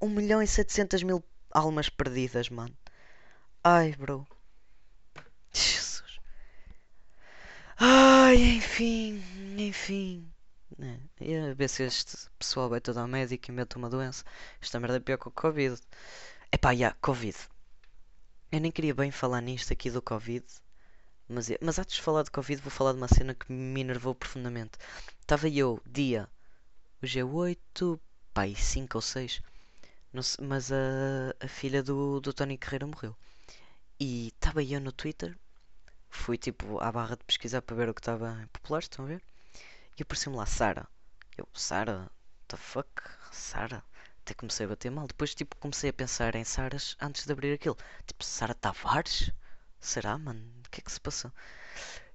um 0.00 0.08
milhão 0.08 0.40
e 0.40 0.46
setecentas 0.46 1.02
mil 1.02 1.22
almas 1.50 1.88
perdidas, 1.88 2.48
mano. 2.48 2.74
Ai, 3.64 3.92
bro. 3.98 4.26
Jesus. 5.52 6.18
Ai, 7.78 8.36
enfim. 8.56 9.22
Enfim. 9.58 10.30
É, 11.20 11.50
a 11.50 11.54
ver 11.54 11.68
se 11.68 11.82
este 11.82 12.16
pessoal 12.38 12.68
vai 12.68 12.80
todo 12.80 12.98
ao 12.98 13.08
médico 13.08 13.50
e 13.50 13.52
mete 13.54 13.76
uma 13.76 13.90
doença. 13.90 14.24
Esta 14.60 14.80
merda 14.80 14.96
é 14.96 15.00
pior 15.00 15.18
que 15.18 15.28
o 15.28 15.30
Covid. 15.30 15.80
Epá, 16.52 16.74
já, 16.74 16.92
Covid. 17.00 17.36
Eu 18.52 18.60
nem 18.60 18.72
queria 18.72 18.94
bem 18.94 19.10
falar 19.10 19.40
nisto 19.40 19.72
aqui 19.72 19.90
do 19.90 20.02
Covid. 20.02 20.44
Mas, 21.28 21.48
mas 21.60 21.78
antes 21.78 21.96
de 21.96 22.02
falar 22.02 22.22
de 22.24 22.30
Covid, 22.30 22.60
vou 22.62 22.70
falar 22.70 22.92
de 22.92 22.98
uma 22.98 23.08
cena 23.08 23.34
que 23.34 23.52
me 23.52 23.80
enervou 23.80 24.14
profundamente. 24.14 24.78
Estava 25.20 25.48
eu, 25.48 25.80
dia. 25.86 26.28
Hoje 27.02 27.20
é 27.20 27.24
8, 27.24 28.00
pai, 28.34 28.54
5 28.54 28.98
ou 28.98 29.02
6. 29.02 29.42
Mas 30.40 30.72
a, 30.72 31.34
a 31.40 31.48
filha 31.48 31.82
do, 31.82 32.20
do 32.20 32.32
Tony 32.32 32.58
Carreira 32.58 32.86
morreu. 32.86 33.16
E 34.02 34.28
estava 34.28 34.62
eu 34.62 34.80
no 34.80 34.92
Twitter. 34.92 35.38
Fui 36.08 36.38
tipo 36.38 36.80
à 36.80 36.90
barra 36.90 37.16
de 37.16 37.24
pesquisar 37.24 37.60
para 37.60 37.76
ver 37.76 37.90
o 37.90 37.94
que 37.94 38.00
estava 38.00 38.48
popular, 38.50 38.80
estão 38.80 39.04
a 39.04 39.08
ver? 39.08 39.22
E 39.98 40.02
apareceu-me 40.02 40.38
lá 40.38 40.46
Sara. 40.46 40.88
Eu, 41.36 41.46
Sara? 41.52 42.10
The 42.48 42.56
fuck? 42.56 42.90
Sara? 43.30 43.84
Até 44.22 44.32
comecei 44.32 44.64
a 44.64 44.70
bater 44.70 44.90
mal. 44.90 45.06
Depois 45.06 45.34
tipo 45.34 45.54
comecei 45.56 45.90
a 45.90 45.92
pensar 45.92 46.34
em 46.34 46.44
Saras 46.44 46.96
antes 46.98 47.26
de 47.26 47.32
abrir 47.32 47.52
aquilo. 47.52 47.76
Tipo, 48.06 48.24
Sara 48.24 48.54
Tavares? 48.54 49.30
Será, 49.78 50.16
mano? 50.16 50.40
O 50.66 50.70
que 50.70 50.80
é 50.80 50.82
que 50.82 50.92
se 50.92 51.00
passou? 51.00 51.30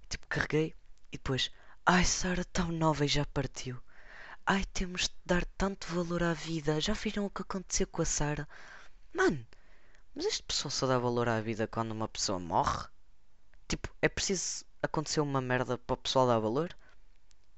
Tipo, 0.10 0.26
carreguei 0.28 0.74
e 1.12 1.18
depois, 1.18 1.52
ai, 1.86 2.04
Sara 2.04 2.44
tão 2.46 2.72
nova 2.72 3.06
e 3.06 3.08
já 3.08 3.28
partiu. 3.28 3.80
Ai, 4.44 4.66
temos 4.74 5.04
de 5.04 5.16
dar 5.24 5.46
tanto 5.56 5.86
valor 5.94 6.24
à 6.24 6.34
vida. 6.34 6.82
Já 6.82 6.94
viram 6.94 7.26
o 7.28 7.30
que 7.30 7.44
aconteceu 7.44 7.86
com 7.86 8.02
a 8.02 8.06
Sara? 8.06 8.50
Mano, 9.14 9.46
mas 10.16 10.26
este 10.26 10.44
pessoal 10.44 10.72
só 10.72 10.88
dá 10.88 10.98
valor 10.98 11.28
à 11.30 11.42
vida 11.42 11.68
quando 11.68 11.92
uma 11.92 12.08
pessoa 12.08 12.40
morre? 12.40 12.88
Tipo, 13.68 13.90
é 14.02 14.10
preciso 14.10 14.66
acontecer 14.82 15.22
uma 15.22 15.42
merda 15.42 15.78
para 15.78 15.94
o 15.94 15.98
pessoal 15.98 16.28
dar 16.28 16.40
valor? 16.40 16.76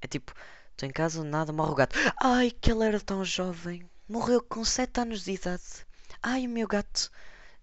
É 0.00 0.06
tipo, 0.06 0.34
estou 0.70 0.88
em 0.88 0.92
casa, 0.92 1.22
nada, 1.24 1.52
morre 1.52 1.72
o 1.72 1.74
gato. 1.74 1.96
Ai, 2.22 2.50
que 2.50 2.70
ele 2.70 2.84
era 2.84 3.00
tão 3.00 3.24
jovem. 3.24 3.88
Morreu 4.08 4.42
com 4.42 4.64
7 4.64 5.00
anos 5.00 5.24
de 5.24 5.32
idade. 5.32 5.86
Ai, 6.22 6.46
o 6.46 6.50
meu 6.50 6.66
gato. 6.66 7.10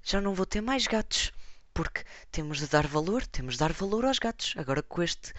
Já 0.04 0.22
não 0.22 0.34
vou 0.34 0.46
ter 0.46 0.62
mais 0.62 0.88
gatos. 0.88 1.32
Porque 1.74 2.04
temos 2.32 2.60
de 2.60 2.68
dar 2.68 2.88
valor, 2.88 3.26
temos 3.28 3.56
de 3.56 3.60
dar 3.60 3.74
valor 3.74 4.06
aos 4.06 4.20
gatos. 4.20 4.54
Agora 4.58 4.82
com 4.82 5.04
este, 5.04 5.34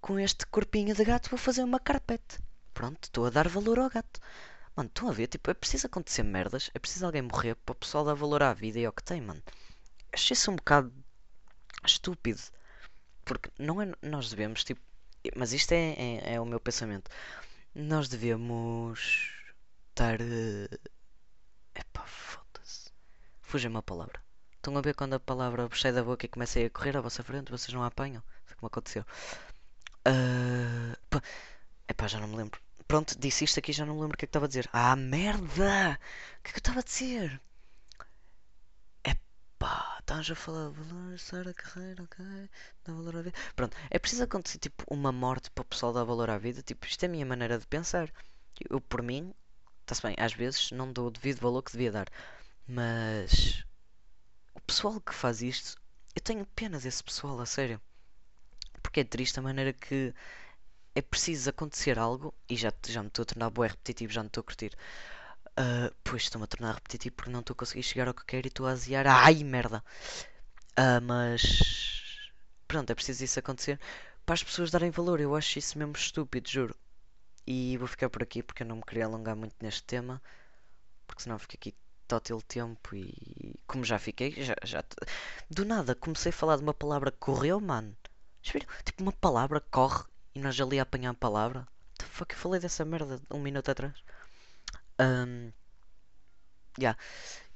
com 0.00 0.18
este 0.18 0.46
corpinho 0.46 0.94
de 0.94 1.04
gato 1.04 1.30
vou 1.30 1.38
fazer 1.38 1.62
uma 1.62 1.78
carpete 1.78 2.38
pronto, 2.78 3.06
estou 3.06 3.26
a 3.26 3.30
dar 3.30 3.48
valor 3.48 3.80
ao 3.80 3.90
gato. 3.90 4.20
Mano, 4.78 4.88
estão 4.90 5.08
a 5.08 5.12
ver? 5.12 5.26
Tipo, 5.26 5.50
é 5.50 5.54
preciso 5.54 5.88
acontecer 5.88 6.22
merdas, 6.22 6.70
é 6.72 6.78
preciso 6.78 7.04
alguém 7.04 7.20
morrer 7.22 7.56
para 7.56 7.72
o 7.72 7.74
pessoal 7.74 8.04
dar 8.04 8.14
valor 8.14 8.44
à 8.44 8.54
vida 8.54 8.78
e 8.78 8.86
ao 8.86 8.92
que 8.92 9.02
tem, 9.02 9.20
mano. 9.20 9.42
Achei 10.12 10.34
isso 10.36 10.52
um 10.52 10.54
bocado 10.54 10.92
estúpido. 11.84 12.40
Porque 13.24 13.50
não 13.58 13.82
é. 13.82 13.92
Nós 14.00 14.30
devemos, 14.30 14.62
tipo. 14.62 14.80
Mas 15.34 15.52
isto 15.52 15.72
é, 15.72 15.94
é, 15.98 16.34
é 16.34 16.40
o 16.40 16.46
meu 16.46 16.60
pensamento. 16.60 17.10
Nós 17.74 18.08
devemos 18.08 19.32
estar. 19.88 20.20
Uh... 20.20 20.78
Epá, 21.74 22.06
foda-se. 22.06 22.92
Fuja-me 23.42 23.78
a 23.78 23.82
palavra. 23.82 24.22
Estão 24.54 24.76
a 24.76 24.80
ver 24.80 24.94
quando 24.94 25.14
a 25.14 25.20
palavra 25.20 25.68
sai 25.74 25.92
da 25.92 26.04
boca 26.04 26.24
e 26.24 26.28
começa 26.28 26.60
a 26.60 26.70
correr 26.70 26.96
à 26.96 27.00
vossa 27.00 27.24
frente, 27.24 27.50
vocês 27.50 27.74
não 27.74 27.82
a 27.82 27.88
apanham? 27.88 28.22
Foi 28.44 28.54
como 28.56 28.68
aconteceu. 28.68 29.04
Uh... 30.06 31.20
Epá, 31.88 32.06
já 32.06 32.20
não 32.20 32.28
me 32.28 32.36
lembro. 32.36 32.67
Pronto, 32.88 33.18
disse 33.18 33.44
isto 33.44 33.58
aqui 33.58 33.70
já 33.70 33.84
não 33.84 33.94
me 33.96 34.00
lembro 34.00 34.14
o 34.14 34.18
que 34.18 34.24
é 34.24 34.26
que 34.26 34.30
estava 34.30 34.46
a 34.46 34.48
dizer. 34.48 34.68
Ah, 34.72 34.96
merda! 34.96 36.00
O 36.38 36.42
que 36.42 36.50
é 36.50 36.52
que 36.52 36.56
eu 36.56 36.58
estava 36.58 36.80
a 36.80 36.82
dizer? 36.82 37.38
Epá, 39.04 39.98
estás 40.00 40.30
a 40.30 40.34
falar 40.34 40.70
valor, 40.70 41.48
a 41.48 41.54
carreira, 41.54 42.02
ok? 42.02 42.24
Dá 42.84 42.92
valor 42.94 43.16
à 43.16 43.22
vida. 43.22 43.38
Pronto, 43.54 43.76
é 43.90 43.98
preciso 43.98 44.22
acontecer 44.24 44.58
tipo 44.58 44.84
uma 44.90 45.12
morte 45.12 45.50
para 45.50 45.62
o 45.62 45.66
pessoal 45.66 45.92
dar 45.92 46.04
valor 46.04 46.30
à 46.30 46.38
vida. 46.38 46.62
Tipo, 46.62 46.86
isto 46.86 47.02
é 47.02 47.06
a 47.06 47.10
minha 47.10 47.26
maneira 47.26 47.58
de 47.58 47.66
pensar. 47.66 48.10
Eu, 48.70 48.80
por 48.80 49.02
mim, 49.02 49.34
está-se 49.82 50.02
bem, 50.02 50.16
às 50.18 50.32
vezes 50.32 50.70
não 50.72 50.90
dou 50.90 51.08
o 51.08 51.10
devido 51.10 51.40
valor 51.40 51.62
que 51.62 51.72
devia 51.72 51.92
dar. 51.92 52.08
Mas 52.66 53.64
o 54.54 54.60
pessoal 54.62 54.98
que 54.98 55.14
faz 55.14 55.42
isto, 55.42 55.78
eu 56.16 56.22
tenho 56.22 56.46
pena 56.46 56.78
desse 56.78 57.04
pessoal, 57.04 57.38
a 57.38 57.46
sério. 57.46 57.78
Porque 58.82 59.00
é 59.00 59.04
triste 59.04 59.38
a 59.38 59.42
maneira 59.42 59.74
que 59.74 60.14
é 60.98 61.02
preciso 61.02 61.50
acontecer 61.50 61.98
algo, 61.98 62.34
e 62.48 62.56
já, 62.56 62.72
já 62.86 63.02
me 63.02 63.08
estou 63.08 63.22
a 63.22 63.26
tornar 63.26 63.50
boé 63.50 63.68
repetitivo, 63.68 64.12
já 64.12 64.22
me 64.22 64.26
estou 64.26 64.40
a 64.40 64.44
curtir. 64.44 64.72
Uh, 65.58 65.94
pois 66.04 66.22
estou-me 66.22 66.44
a 66.44 66.46
tornar 66.48 66.74
repetitivo 66.74 67.16
porque 67.16 67.30
não 67.30 67.40
estou 67.40 67.54
a 67.54 67.56
conseguir 67.56 67.82
chegar 67.82 68.08
ao 68.08 68.14
que 68.14 68.24
quero 68.24 68.46
e 68.46 68.48
estou 68.48 68.66
a 68.66 68.72
aziar. 68.72 69.06
Ai, 69.06 69.44
merda! 69.44 69.82
Uh, 70.78 71.00
mas. 71.02 72.30
Pronto, 72.66 72.90
é 72.90 72.94
preciso 72.94 73.24
isso 73.24 73.38
acontecer 73.38 73.80
para 74.26 74.34
as 74.34 74.42
pessoas 74.42 74.70
darem 74.70 74.90
valor. 74.90 75.20
Eu 75.20 75.34
acho 75.34 75.58
isso 75.58 75.78
mesmo 75.78 75.94
estúpido, 75.96 76.48
juro. 76.48 76.76
E 77.46 77.76
vou 77.78 77.88
ficar 77.88 78.10
por 78.10 78.22
aqui 78.22 78.42
porque 78.42 78.62
eu 78.62 78.66
não 78.66 78.76
me 78.76 78.82
queria 78.82 79.06
alongar 79.06 79.34
muito 79.34 79.56
neste 79.60 79.82
tema, 79.84 80.20
porque 81.06 81.22
senão 81.22 81.38
fica 81.38 81.56
aqui 81.56 81.74
tótil 82.06 82.42
tempo 82.42 82.94
e 82.94 83.54
como 83.66 83.84
já 83.84 83.98
fiquei, 83.98 84.32
já, 84.32 84.54
já. 84.64 84.84
Do 85.50 85.64
nada 85.64 85.94
comecei 85.94 86.30
a 86.30 86.32
falar 86.32 86.56
de 86.56 86.62
uma 86.62 86.74
palavra 86.74 87.10
que 87.10 87.18
correu, 87.18 87.60
mano. 87.60 87.96
Tipo, 88.42 89.02
uma 89.02 89.12
palavra 89.12 89.60
corre 89.60 90.04
e 90.38 90.40
nós 90.40 90.60
ali 90.60 90.78
a 90.78 90.82
apanhar 90.82 91.10
a 91.10 91.14
palavra. 91.14 91.66
The 91.98 92.06
fuck, 92.06 92.32
eu 92.32 92.38
falei 92.38 92.60
dessa 92.60 92.84
merda 92.84 93.20
um 93.28 93.40
minuto 93.40 93.70
atrás. 93.70 93.94
Um, 95.00 95.50
yeah. 96.78 96.96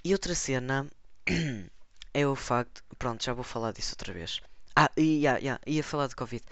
E 0.04 0.12
outra 0.12 0.34
cena 0.34 0.90
é 2.12 2.26
o 2.26 2.34
facto. 2.34 2.82
Pronto, 2.98 3.24
já 3.24 3.32
vou 3.32 3.44
falar 3.44 3.72
disso 3.72 3.92
outra 3.92 4.12
vez. 4.12 4.40
Ah, 4.74 4.90
yeah, 4.98 5.38
yeah, 5.38 5.60
ia 5.64 5.84
falar 5.84 6.08
de 6.08 6.16
Covid. 6.16 6.44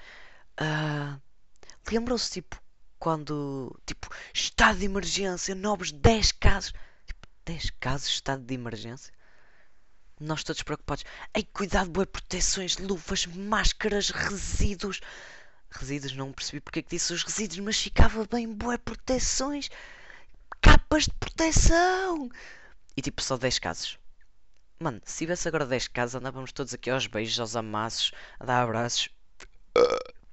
Uh, 0.60 1.20
Lembram-se, 1.90 2.30
tipo, 2.30 2.62
quando. 2.96 3.76
Tipo, 3.84 4.08
estado 4.32 4.78
de 4.78 4.84
emergência, 4.84 5.54
novos 5.56 5.90
10 5.90 6.30
casos. 6.32 6.72
Tipo, 7.06 7.26
10 7.44 7.70
casos 7.80 8.08
estado 8.08 8.44
de 8.44 8.54
emergência? 8.54 9.12
Nós 10.20 10.44
todos 10.44 10.62
preocupados. 10.62 11.04
Ei, 11.34 11.42
cuidado, 11.42 11.90
boé, 11.90 12.06
proteções, 12.06 12.78
luvas, 12.78 13.26
máscaras, 13.26 14.10
resíduos. 14.10 15.00
Resíduos, 15.70 16.14
não 16.14 16.32
percebi 16.32 16.60
porque 16.60 16.80
é 16.80 16.82
que 16.82 16.90
disse 16.90 17.12
os 17.12 17.22
resíduos, 17.22 17.60
mas 17.60 17.80
ficava 17.80 18.26
bem, 18.26 18.52
boé, 18.52 18.76
proteções. 18.76 19.70
Capas 20.60 21.04
de 21.04 21.12
proteção. 21.12 22.28
E 22.96 23.02
tipo, 23.02 23.22
só 23.22 23.36
10 23.36 23.58
casos. 23.58 23.98
Mano, 24.78 25.00
se 25.04 25.18
tivesse 25.18 25.46
agora 25.46 25.66
10 25.66 25.88
casos, 25.88 26.14
andávamos 26.16 26.52
todos 26.52 26.74
aqui 26.74 26.90
aos 26.90 27.06
beijos, 27.06 27.38
aos 27.38 27.54
amassos, 27.54 28.12
a 28.38 28.44
dar 28.44 28.62
abraços. 28.62 29.08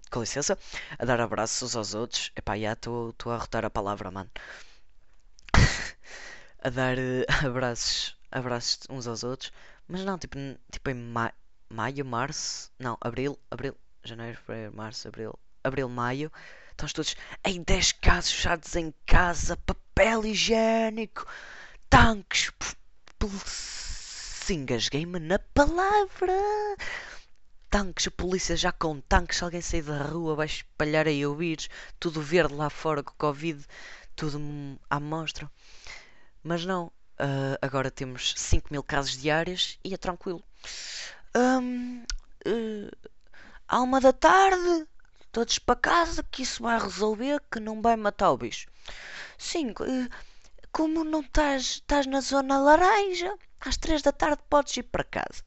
Com 0.09 0.21
licença, 0.21 0.57
a 0.97 1.05
dar 1.05 1.19
abraços 1.19 1.61
uns 1.63 1.75
aos 1.75 1.93
outros. 1.93 2.31
Epá, 2.35 2.57
já 2.57 2.73
estou 2.73 3.13
a 3.25 3.35
arrotar 3.35 3.65
a 3.65 3.69
palavra, 3.69 4.09
mano. 4.09 4.29
a 6.63 6.69
dar 6.69 6.97
uh, 6.97 7.45
abraços, 7.45 8.17
abraços 8.31 8.79
uns 8.89 9.05
aos 9.05 9.23
outros. 9.23 9.51
Mas 9.87 10.03
não, 10.03 10.17
tipo, 10.17 10.37
tipo 10.71 10.89
em 10.89 10.93
ma 10.93 11.33
maio, 11.69 12.05
março. 12.05 12.71
Não, 12.79 12.97
abril, 13.01 13.37
abril, 13.51 13.75
janeiro, 14.09 14.37
fevereiro, 14.37 14.75
março, 14.75 15.07
abril. 15.07 15.37
Abril, 15.63 15.89
maio. 15.89 16.31
Estamos 16.71 16.93
todos 16.93 17.15
em 17.43 17.61
10 17.61 17.91
casos 17.93 18.31
fechados 18.31 18.75
em 18.75 18.93
casa, 19.05 19.57
papel 19.57 20.25
higiênico, 20.25 21.25
tanques. 21.89 22.51
Engasguei-me 24.49 25.19
na 25.19 25.39
palavra. 25.39 26.33
Tanques, 27.69 28.07
a 28.07 28.11
polícia 28.11 28.55
já 28.55 28.71
com 28.71 29.01
tanques. 29.01 29.37
Se 29.37 29.43
alguém 29.43 29.61
sair 29.61 29.81
da 29.81 30.03
rua 30.03 30.35
vai 30.35 30.45
espalhar 30.45 31.07
aí 31.07 31.25
o 31.25 31.35
vírus. 31.35 31.67
Tudo 31.99 32.21
verde 32.21 32.53
lá 32.53 32.69
fora 32.69 33.03
com 33.03 33.13
Covid. 33.15 33.65
Tudo 34.15 34.39
à 34.89 34.99
mostra. 34.99 35.51
Mas 36.43 36.65
não, 36.65 36.91
Uh, 37.19 37.57
agora 37.63 37.89
temos 37.89 38.35
5 38.37 38.67
mil 38.69 38.83
casos 38.83 39.17
diários 39.17 39.79
e 39.83 39.91
é 39.91 39.97
tranquilo. 39.97 40.43
Um, 41.35 42.03
uh, 42.45 43.09
à 43.67 43.81
uma 43.81 43.99
da 43.99 44.13
tarde, 44.13 44.87
todos 45.31 45.59
para 45.59 45.75
casa, 45.75 46.23
que 46.23 46.43
isso 46.43 46.63
vai 46.63 46.79
resolver, 46.79 47.41
que 47.51 47.59
não 47.59 47.81
vai 47.81 47.95
matar 47.95 48.31
o 48.31 48.37
bicho. 48.37 48.67
Sim, 49.37 49.71
uh, 49.71 50.09
como 50.71 51.03
não 51.03 51.21
estás, 51.21 51.63
estás 51.63 52.05
na 52.07 52.21
zona 52.21 52.59
laranja, 52.59 53.35
às 53.59 53.77
3 53.77 54.01
da 54.01 54.11
tarde 54.11 54.41
podes 54.49 54.77
ir 54.77 54.83
para 54.83 55.03
casa. 55.03 55.43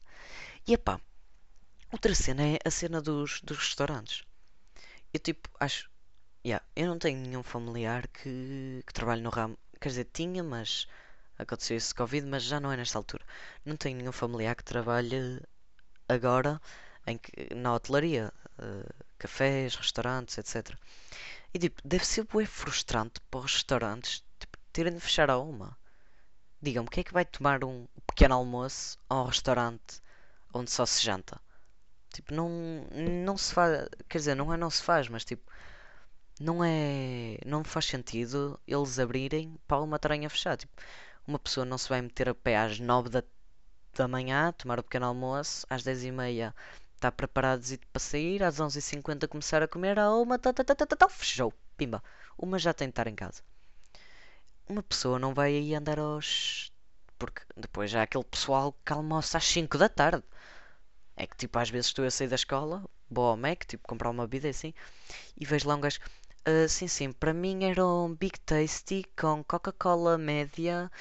E 0.67 0.73
epá, 0.73 0.99
outra 1.91 2.13
cena 2.13 2.43
é 2.43 2.59
a 2.63 2.71
cena 2.71 3.01
dos, 3.01 3.41
dos 3.41 3.57
restaurantes. 3.57 4.23
Eu 5.13 5.19
tipo, 5.19 5.49
acho. 5.59 5.89
Yeah, 6.45 6.65
eu 6.75 6.87
não 6.87 6.97
tenho 6.97 7.19
nenhum 7.19 7.43
familiar 7.43 8.07
que, 8.07 8.83
que 8.85 8.93
trabalhe 8.93 9.21
no 9.21 9.29
ramo. 9.29 9.57
Quer 9.79 9.89
dizer, 9.89 10.09
tinha, 10.11 10.43
mas 10.43 10.87
aconteceu 11.37 11.77
esse 11.77 11.93
Covid, 11.93 12.25
mas 12.27 12.43
já 12.43 12.59
não 12.59 12.71
é 12.71 12.77
nesta 12.77 12.97
altura. 12.97 13.25
Não 13.65 13.75
tenho 13.75 13.97
nenhum 13.97 14.11
familiar 14.11 14.55
que 14.55 14.63
trabalhe 14.63 15.41
agora 16.07 16.59
em 17.07 17.17
que, 17.17 17.53
na 17.55 17.73
hotelaria, 17.73 18.31
uh, 18.59 19.05
cafés, 19.17 19.75
restaurantes, 19.75 20.37
etc. 20.37 20.75
E 21.53 21.59
tipo, 21.59 21.81
deve 21.85 22.05
ser 22.05 22.25
bem 22.33 22.45
frustrante 22.45 23.19
para 23.29 23.41
os 23.41 23.53
restaurantes 23.53 24.23
tipo, 24.39 24.57
terem 24.73 24.93
de 24.93 24.99
fechar 24.99 25.29
a 25.29 25.37
uma. 25.37 25.77
Digam-me, 26.61 26.89
quem 26.89 27.01
é 27.01 27.03
que 27.03 27.13
vai 27.13 27.25
tomar 27.25 27.63
um 27.63 27.87
pequeno 28.07 28.35
almoço 28.35 28.97
a 29.09 29.21
um 29.21 29.25
restaurante 29.25 30.01
onde 30.53 30.71
só 30.71 30.85
se 30.85 31.03
janta? 31.03 31.41
Tipo, 32.13 32.33
não, 32.33 32.49
não 33.25 33.37
se 33.37 33.53
faz. 33.53 33.87
Quer 34.09 34.17
dizer, 34.19 34.35
não 34.35 34.53
é 34.53 34.57
não 34.57 34.69
se 34.69 34.83
faz, 34.83 35.07
mas 35.07 35.25
tipo, 35.25 35.51
não 36.39 36.63
é. 36.63 37.37
Não 37.45 37.63
faz 37.63 37.85
sentido 37.85 38.59
eles 38.67 38.99
abrirem 38.99 39.57
para 39.67 39.81
uma 39.81 39.99
taranha 39.99 40.29
fechar. 40.29 40.57
Tipo, 40.57 40.73
uma 41.27 41.39
pessoa 41.39 41.65
não 41.65 41.77
se 41.77 41.89
vai 41.89 42.01
meter 42.01 42.29
a 42.29 42.35
pé 42.35 42.57
às 42.57 42.79
9 42.79 43.09
da, 43.09 43.23
da 43.95 44.07
manhã, 44.07 44.51
tomar 44.53 44.79
o 44.79 44.83
pequeno 44.83 45.05
almoço, 45.05 45.65
às 45.69 45.83
10 45.83 46.05
e 46.05 46.11
meia 46.11 46.55
está 47.01 47.11
preparado 47.11 47.63
para 47.91 47.99
sair, 47.99 48.43
às 48.43 48.59
11h50 48.59 49.27
começar 49.27 49.63
a 49.63 49.67
comer, 49.67 49.97
a 49.97 50.13
uma, 50.15 50.37
tá, 50.37 50.53
tá, 50.53 50.63
tá, 50.63 50.75
tá, 50.75 50.85
tá, 50.85 51.09
fechou, 51.09 51.51
pimba. 51.75 52.03
Uma 52.37 52.59
já 52.59 52.73
tem 52.73 52.87
de 52.87 52.91
estar 52.91 53.07
em 53.07 53.15
casa. 53.15 53.41
Uma 54.69 54.83
pessoa 54.83 55.17
não 55.17 55.33
vai 55.33 55.55
aí 55.55 55.73
andar 55.75 55.99
aos. 55.99 56.71
Porque 57.17 57.41
depois 57.57 57.89
já 57.89 58.01
há 58.01 58.03
aquele 58.03 58.23
pessoal 58.23 58.73
que 58.85 58.93
almoça 58.93 59.37
às 59.37 59.45
5 59.45 59.77
da 59.77 59.89
tarde. 59.89 60.23
É 61.15 61.25
que 61.27 61.35
tipo, 61.35 61.57
às 61.59 61.69
vezes 61.69 61.87
estou 61.87 62.05
a 62.05 62.11
sair 62.11 62.27
da 62.27 62.35
escola, 62.35 62.83
vou 63.09 63.25
ao 63.25 63.37
Mac, 63.37 63.65
tipo, 63.65 63.87
comprar 63.87 64.09
uma 64.09 64.27
bebida 64.27 64.49
assim, 64.49 64.73
e 65.37 65.45
vejo 65.45 65.67
lá 65.67 65.75
um 65.75 65.81
gajo. 65.81 65.99
Uh, 66.47 66.67
sim, 66.69 66.87
sim, 66.87 67.11
para 67.11 67.33
mim 67.33 67.65
era 67.65 67.85
um 67.85 68.15
Big 68.15 68.39
Tasty 68.41 69.05
com 69.19 69.43
Coca-Cola 69.43 70.17
média, 70.17 70.91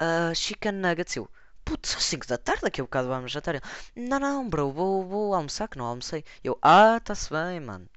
uh, 0.00 0.34
Chicken 0.34 0.72
Nuggets. 0.72 1.16
Eu, 1.16 1.30
putz, 1.72 1.90
são 1.90 2.00
5 2.00 2.26
da 2.26 2.38
tarde, 2.38 2.62
daqui 2.62 2.80
a 2.80 2.84
bocado 2.84 3.08
vamos 3.08 3.32
jantar. 3.32 3.54
Ele, 3.56 3.64
não, 3.96 4.18
não, 4.20 4.48
bro, 4.48 4.70
vou, 4.72 5.04
vou 5.06 5.34
almoçar, 5.34 5.68
que 5.68 5.78
não 5.78 5.86
almocei. 5.86 6.24
Eu, 6.44 6.58
ah, 6.62 7.00
tá-se 7.00 7.30
bem, 7.30 7.60
mano. 7.60 7.88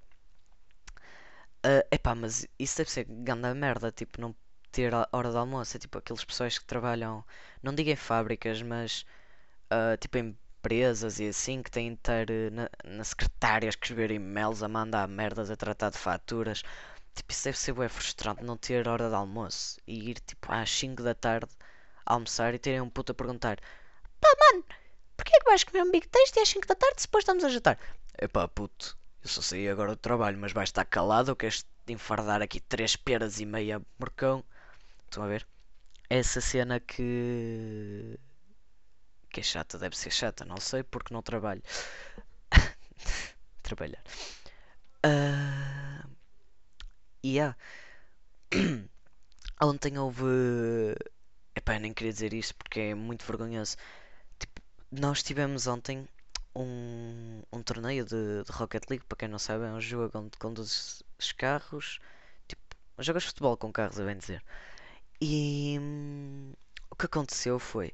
Uh, 1.66 1.84
epá, 1.92 2.14
mas 2.16 2.48
isso 2.60 2.78
deve 2.78 2.92
ser 2.92 3.06
grande 3.06 3.54
merda, 3.56 3.92
tipo, 3.92 4.22
não 4.22 4.36
ter 4.72 4.94
a 4.94 5.08
hora 5.12 5.32
de 5.32 5.38
almoço. 5.38 5.76
É 5.78 5.80
tipo 5.80 5.98
aqueles 5.98 6.24
pessoas 6.24 6.58
que 6.58 6.66
trabalham, 6.66 7.24
não 7.64 7.74
digo 7.74 7.90
em 7.90 7.96
fábricas, 7.96 8.62
mas 8.62 9.06
uh, 9.72 9.98
tipo 9.98 10.18
em 10.18 10.38
empresas 10.66 11.20
e 11.20 11.28
assim 11.30 11.62
que 11.62 11.70
têm 11.72 11.92
de 11.92 11.98
ter 11.98 12.30
eh, 12.32 12.50
na, 12.50 12.70
na 12.84 13.04
secretária 13.04 13.68
a 13.68 13.70
escrever 13.70 14.10
e-mails, 14.12 14.64
a 14.64 14.68
mandar 14.68 15.08
merdas, 15.08 15.52
a 15.52 15.56
tratar 15.56 15.92
de 15.92 15.98
faturas. 15.98 16.64
Tipo, 17.14 17.32
isso 17.32 17.44
deve 17.46 17.58
ser 17.58 17.74
bem 17.74 17.88
frustrante 17.90 18.44
não 18.44 18.58
ter 18.58 18.88
hora 18.88 19.10
de 19.10 19.16
almoço 19.16 19.80
e 19.88 20.10
ir 20.12 20.20
tipo 20.20 20.52
às 20.52 20.70
5 20.72 21.04
da 21.04 21.14
tarde 21.16 21.52
almoçar 22.06 22.54
e 22.54 22.60
terem 22.60 22.82
um 22.82 22.90
puto 22.90 23.12
a 23.12 23.16
perguntar: 23.16 23.60
Pá, 24.22 24.30
mano, 24.40 24.66
porquê 25.18 25.36
é 25.36 25.40
que 25.40 25.46
vais 25.46 25.64
comer 25.64 25.84
um 25.84 25.92
Big 25.92 26.08
Taste 26.08 26.40
às 26.40 26.50
5 26.50 26.68
da 26.68 26.76
tarde 26.76 27.02
se 27.02 27.08
depois 27.08 27.24
estamos 27.24 27.44
a 27.44 27.50
jantar? 27.50 27.80
Epá, 28.22 28.48
puto, 28.48 28.98
eu 29.24 29.30
só 29.30 29.42
saí 29.42 29.68
agora 29.68 29.92
do 29.92 29.98
trabalho, 29.98 30.38
mas 30.38 30.54
vais 30.54 30.70
estar 30.70 30.86
calado 30.86 31.30
ou 31.30 31.36
queres 31.36 31.66
enfardar 31.88 32.42
aqui 32.42 32.60
3 32.60 32.96
peras 32.96 33.40
e 33.40 33.46
meia 33.46 33.82
morcão? 34.00 34.44
Estão 35.06 35.24
a 35.24 35.28
ver? 35.28 35.48
Essa 36.10 36.40
cena 36.42 36.80
que 36.80 38.20
que 39.36 39.42
é 39.42 39.44
chata, 39.44 39.78
deve 39.78 39.98
ser 39.98 40.12
chata, 40.12 40.46
não 40.46 40.58
sei 40.58 40.82
porque 40.82 41.14
não 41.14 41.22
trabalho. 41.22 41.62
Trabalhar. 43.62 44.02
Uh, 45.06 46.10
yeah. 47.24 47.58
Ontem 49.62 49.98
houve. 49.98 50.96
Epá, 51.66 51.80
nem 51.80 51.92
queria 51.94 52.14
dizer 52.14 52.32
isto 52.32 52.54
porque 52.56 52.80
é 52.80 52.96
muito 52.96 53.26
vergonhoso. 53.26 53.76
Tipo, 54.38 54.62
nós 54.92 55.24
tivemos 55.24 55.66
ontem 55.66 56.08
um, 56.56 57.42
um 57.52 57.64
torneio 57.64 58.06
de, 58.06 58.44
de 58.44 58.52
Rocket 58.52 58.84
League, 58.88 59.04
para 59.08 59.18
quem 59.18 59.28
não 59.28 59.40
sabe, 59.40 59.66
é 59.66 59.72
um 59.72 59.82
jogo 59.82 60.16
onde 60.20 60.38
conduzes 60.38 61.04
carros. 61.36 62.00
Tipo, 62.48 62.62
jogas 63.00 63.26
futebol 63.26 63.58
com 63.58 63.72
carros, 63.74 64.00
a 64.00 64.06
bem 64.06 64.16
dizer. 64.16 64.44
E 65.20 65.78
hum, 65.82 66.54
o 66.92 66.96
que 66.96 67.08
aconteceu 67.08 67.58
foi 67.58 67.94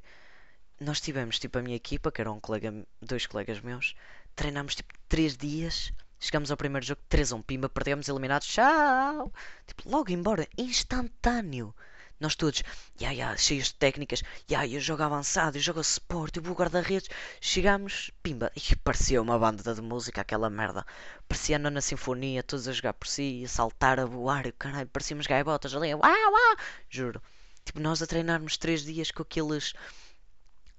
nós 0.80 1.00
tivemos, 1.00 1.38
tipo, 1.38 1.58
a 1.58 1.62
minha 1.62 1.76
equipa, 1.76 2.12
que 2.12 2.20
era 2.20 2.30
um 2.30 2.40
colega, 2.40 2.74
dois 3.00 3.26
colegas 3.26 3.60
meus, 3.62 3.94
treinámos, 4.36 4.74
tipo, 4.74 4.92
três 5.08 5.34
dias. 5.36 5.92
Chegamos 6.20 6.50
ao 6.50 6.58
primeiro 6.58 6.86
jogo, 6.86 7.00
3 7.08 7.32
a 7.32 7.36
1, 7.36 7.42
pimba, 7.42 7.68
perdemos, 7.70 8.08
eliminados, 8.08 8.48
tchau! 8.48 9.32
Tipo, 9.66 9.88
logo 9.88 10.12
embora, 10.12 10.46
instantâneo. 10.58 11.74
Nós 12.22 12.36
todos, 12.36 12.62
yeah, 13.00 13.12
yeah, 13.12 13.36
cheios 13.36 13.66
de 13.66 13.74
técnicas, 13.74 14.22
yeah, 14.48 14.64
eu 14.64 14.78
jogo 14.78 15.02
avançado, 15.02 15.56
eu 15.58 15.60
jogo 15.60 15.82
suporte, 15.82 16.36
eu 16.38 16.42
vou 16.44 16.54
guarda-redes. 16.54 17.08
Chegámos, 17.40 18.12
pimba, 18.22 18.52
e 18.54 18.76
parecia 18.76 19.20
uma 19.20 19.36
banda 19.36 19.74
de 19.74 19.82
música, 19.82 20.20
aquela 20.20 20.48
merda. 20.48 20.86
Parecia 21.26 21.56
a 21.56 21.58
nona 21.58 21.80
sinfonia, 21.80 22.44
todos 22.44 22.68
a 22.68 22.72
jogar 22.72 22.92
por 22.92 23.08
si, 23.08 23.42
a 23.44 23.48
saltar, 23.48 23.98
a 23.98 24.04
voar, 24.04 24.46
e 24.46 24.52
caralho, 24.52 24.88
parecíamos 24.88 25.26
gaivotas 25.26 25.74
ali, 25.74 25.92
uau, 25.92 26.00
uau! 26.04 26.56
Juro. 26.88 27.20
Tipo, 27.64 27.80
nós 27.80 28.00
a 28.00 28.06
treinarmos 28.06 28.56
três 28.56 28.84
dias 28.84 29.10
com 29.10 29.22
aqueles 29.22 29.72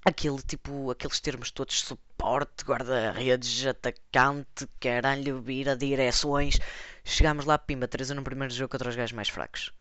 aquele 0.05 0.41
tipo, 0.43 0.91
aqueles 0.91 1.19
termos 1.19 1.51
todos 1.51 1.81
suporte, 1.81 2.63
guarda-redes, 2.63 3.65
atacante, 3.67 4.65
caralho, 4.79 5.41
vira, 5.41 5.75
direções. 5.75 6.57
Chegámos 7.03 7.43
lá, 7.43 7.57
pimba, 7.57 7.85
3 7.85 8.11
no 8.11 8.23
primeiro 8.23 8.53
jogo 8.53 8.71
contra 8.71 8.89
os 8.89 8.95
gajos 8.95 9.11
mais 9.11 9.27
fracos. 9.27 9.73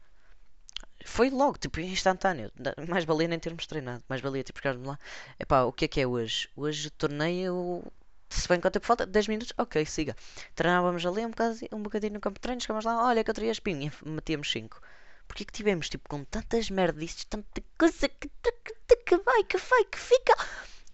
Foi 1.04 1.30
logo, 1.30 1.58
tipo, 1.58 1.80
instantâneo. 1.80 2.50
Mais 2.88 3.04
valia 3.04 3.28
nem 3.28 3.38
termos 3.38 3.66
treinado. 3.66 4.02
Mais 4.08 4.20
valia, 4.20 4.42
tipo, 4.42 4.58
chegarmos 4.60 4.86
lá. 4.86 4.98
Epá, 5.38 5.62
o 5.64 5.72
que 5.72 5.84
é 5.84 5.88
que 5.88 6.00
é 6.00 6.06
hoje? 6.06 6.48
Hoje 6.56 6.90
torneio. 6.90 7.82
Se 8.28 8.48
bem 8.48 8.60
quanto 8.60 8.74
tempo 8.74 8.86
falta? 8.86 9.06
10 9.06 9.28
minutos? 9.28 9.52
Ok, 9.58 9.84
siga. 9.84 10.16
Treinávamos 10.54 11.04
ali 11.04 11.24
um 11.26 11.30
bocadinho, 11.30 11.68
um 11.72 11.82
bocadinho 11.82 12.14
no 12.14 12.20
campo 12.20 12.38
de 12.38 12.40
treino, 12.40 12.60
chegamos 12.62 12.84
lá, 12.84 13.06
olha 13.06 13.22
que 13.22 13.30
eu 13.30 13.34
teria 13.34 13.52
espinho 13.52 13.92
e 14.04 14.08
metíamos 14.08 14.50
5. 14.50 14.80
Porquê 15.28 15.44
que 15.44 15.52
tivemos, 15.52 15.88
tipo, 15.90 16.08
com 16.08 16.24
tantas 16.24 16.70
merdices, 16.70 17.24
tanta 17.24 17.62
coisa 17.78 18.08
que, 18.08 18.30
que, 18.42 18.96
que 18.96 19.16
vai, 19.18 19.44
que 19.44 19.58
vai, 19.58 19.84
que 19.84 19.98
fica. 19.98 20.34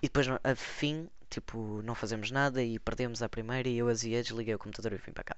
E 0.02 0.08
depois, 0.08 0.26
a 0.28 0.54
fim, 0.56 1.08
tipo, 1.30 1.80
não 1.82 1.94
fazemos 1.94 2.30
nada 2.30 2.62
e 2.62 2.78
perdemos 2.78 3.22
a 3.22 3.28
primeira 3.28 3.68
e 3.68 3.78
eu 3.78 3.88
aziei, 3.88 4.22
desliguei 4.22 4.54
o 4.54 4.58
computador 4.58 4.92
e 4.92 4.96
vim 4.96 5.12
para 5.12 5.24
cá. 5.24 5.36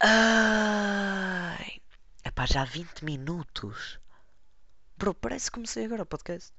Ai. 0.00 1.80
Epá, 2.26 2.44
já 2.44 2.64
20 2.64 3.04
minutos. 3.04 4.00
Bro, 4.96 5.14
parece 5.14 5.48
que 5.48 5.54
comecei 5.54 5.84
agora 5.84 6.02
o 6.02 6.06
podcast. 6.06 6.52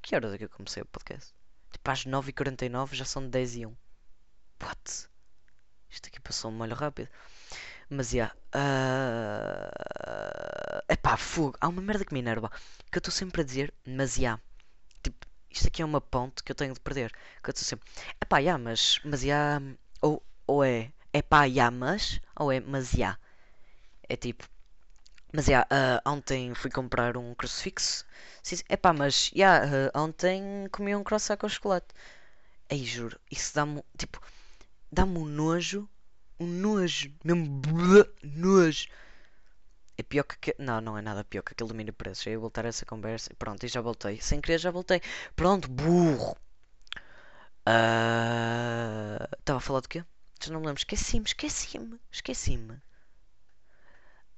Que 0.00 0.16
horas 0.16 0.32
é 0.32 0.38
que 0.38 0.44
eu 0.44 0.48
comecei 0.48 0.82
o 0.82 0.86
podcast? 0.86 1.34
Tipo, 1.70 1.90
às 1.90 2.06
9h49 2.06 2.94
já 2.94 3.04
são 3.04 3.28
10 3.28 3.56
e 3.56 3.66
1. 3.66 3.76
What? 4.62 5.08
Isto 5.90 6.06
aqui 6.06 6.18
passou 6.20 6.50
um 6.50 6.54
molho 6.54 6.74
rápido. 6.74 7.10
Mas, 7.90 8.12
já. 8.12 8.34
Yeah, 8.54 9.70
uh... 10.08 10.80
Epá, 10.88 11.18
fogo. 11.18 11.58
Há 11.60 11.68
uma 11.68 11.82
merda 11.82 12.06
que 12.06 12.14
me 12.14 12.20
enerva. 12.20 12.50
Que 12.90 12.96
eu 12.96 13.00
estou 13.00 13.12
sempre 13.12 13.42
a 13.42 13.44
dizer, 13.44 13.74
mas. 13.86 14.16
Yeah. 14.16 14.42
Tipo, 15.02 15.26
isto 15.50 15.68
aqui 15.68 15.82
é 15.82 15.84
uma 15.84 16.00
ponte 16.00 16.42
que 16.42 16.50
eu 16.50 16.56
tenho 16.56 16.72
de 16.72 16.80
perder. 16.80 17.12
Que 17.42 17.50
eu 17.50 17.52
estou 17.52 17.66
sempre. 17.66 17.86
Epá, 18.18 18.36
já, 18.38 18.40
yeah, 18.40 18.64
mas, 18.64 19.00
mas. 19.04 19.22
Yeah. 19.22 19.62
Ou, 20.00 20.22
ou 20.46 20.64
é, 20.64 20.90
epá, 21.12 21.40
já, 21.40 21.52
yeah, 21.52 21.76
mas. 21.76 22.18
Ou 22.36 22.50
é, 22.50 22.58
mas. 22.60 22.94
Yeah. 22.94 23.18
É 24.10 24.16
tipo. 24.16 24.44
Mas 25.32 25.48
é, 25.48 25.52
yeah, 25.52 25.68
uh, 26.04 26.10
ontem 26.10 26.52
fui 26.54 26.68
comprar 26.68 27.16
um 27.16 27.32
crucifixo. 27.32 28.04
É 28.68 28.76
pá, 28.76 28.92
mas 28.92 29.30
yeah, 29.32 29.64
uh, 29.94 30.00
ontem 30.00 30.68
comi 30.72 30.96
um 30.96 31.04
croissant 31.04 31.38
com 31.38 31.48
chocolate. 31.48 31.86
Ei, 32.68 32.84
juro, 32.84 33.20
isso 33.30 33.54
dá-me. 33.54 33.84
Tipo, 33.96 34.20
dá-me 34.90 35.16
um 35.16 35.24
nojo. 35.24 35.88
Um 36.40 36.46
nojo. 36.46 37.12
Mesmo. 37.22 37.62
nojo. 38.24 38.88
É 39.96 40.02
pior 40.02 40.24
que. 40.24 40.56
Não, 40.58 40.80
não 40.80 40.98
é 40.98 41.02
nada 41.02 41.22
pior 41.22 41.42
que 41.42 41.52
aquele 41.52 41.68
domínio 41.68 41.92
de 41.92 41.96
preços. 41.96 42.26
Eu 42.26 42.32
ia 42.32 42.38
voltar 42.40 42.66
a 42.66 42.68
essa 42.68 42.84
conversa. 42.84 43.32
Pronto, 43.38 43.64
e 43.64 43.68
já 43.68 43.80
voltei. 43.80 44.20
Sem 44.20 44.40
querer, 44.40 44.58
já 44.58 44.72
voltei. 44.72 45.00
Pronto, 45.36 45.68
burro. 45.70 46.36
Estava 49.38 49.56
uh... 49.56 49.58
a 49.58 49.60
falar 49.60 49.80
do 49.80 49.88
quê? 49.88 50.04
Já 50.42 50.52
não 50.52 50.60
me 50.60 50.66
lembro. 50.66 50.80
Esqueci-me, 50.80 51.26
esqueci-me, 51.26 52.00
esqueci-me. 52.10 52.82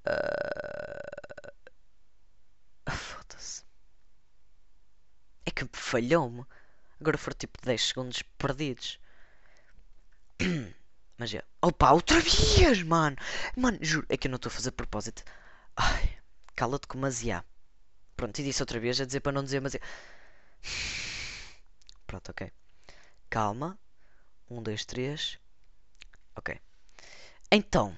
Uh... 0.07 1.53
Foda-se. 2.91 3.65
É 5.47 5.51
que 5.51 5.69
falhou-me. 5.73 6.45
Agora 7.01 7.19
foram 7.19 7.37
tipo 7.37 7.59
10 7.63 7.89
segundos 7.89 8.23
perdidos. 8.39 8.99
Mas 11.19 11.35
é. 11.35 11.43
Opa, 11.61 11.93
outra 11.93 12.21
vez, 12.21 12.83
mano! 12.83 13.17
Mano, 13.57 13.79
juro, 13.81 14.07
é 14.09 14.17
que 14.17 14.27
eu 14.27 14.31
não 14.31 14.37
estou 14.37 14.51
a 14.51 14.55
fazer 14.55 14.73
propósito. 14.73 15.23
Ai, 15.77 16.19
cala-te 16.57 16.87
com 16.87 16.99
maziá. 16.99 17.45
Pronto, 18.17 18.39
e 18.39 18.45
disse 18.45 18.63
outra 18.63 18.81
vez 18.81 19.01
a 19.01 19.05
dizer 19.05 19.21
para 19.21 19.33
não 19.33 19.45
dizer 19.45 19.61
maziá. 19.61 19.81
Pronto, 22.07 22.31
ok. 22.31 22.51
Calma. 23.31 23.79
Um, 24.51 24.63
dois, 24.63 24.85
três. 24.85 25.39
Ok. 26.37 26.61
Então. 27.51 27.97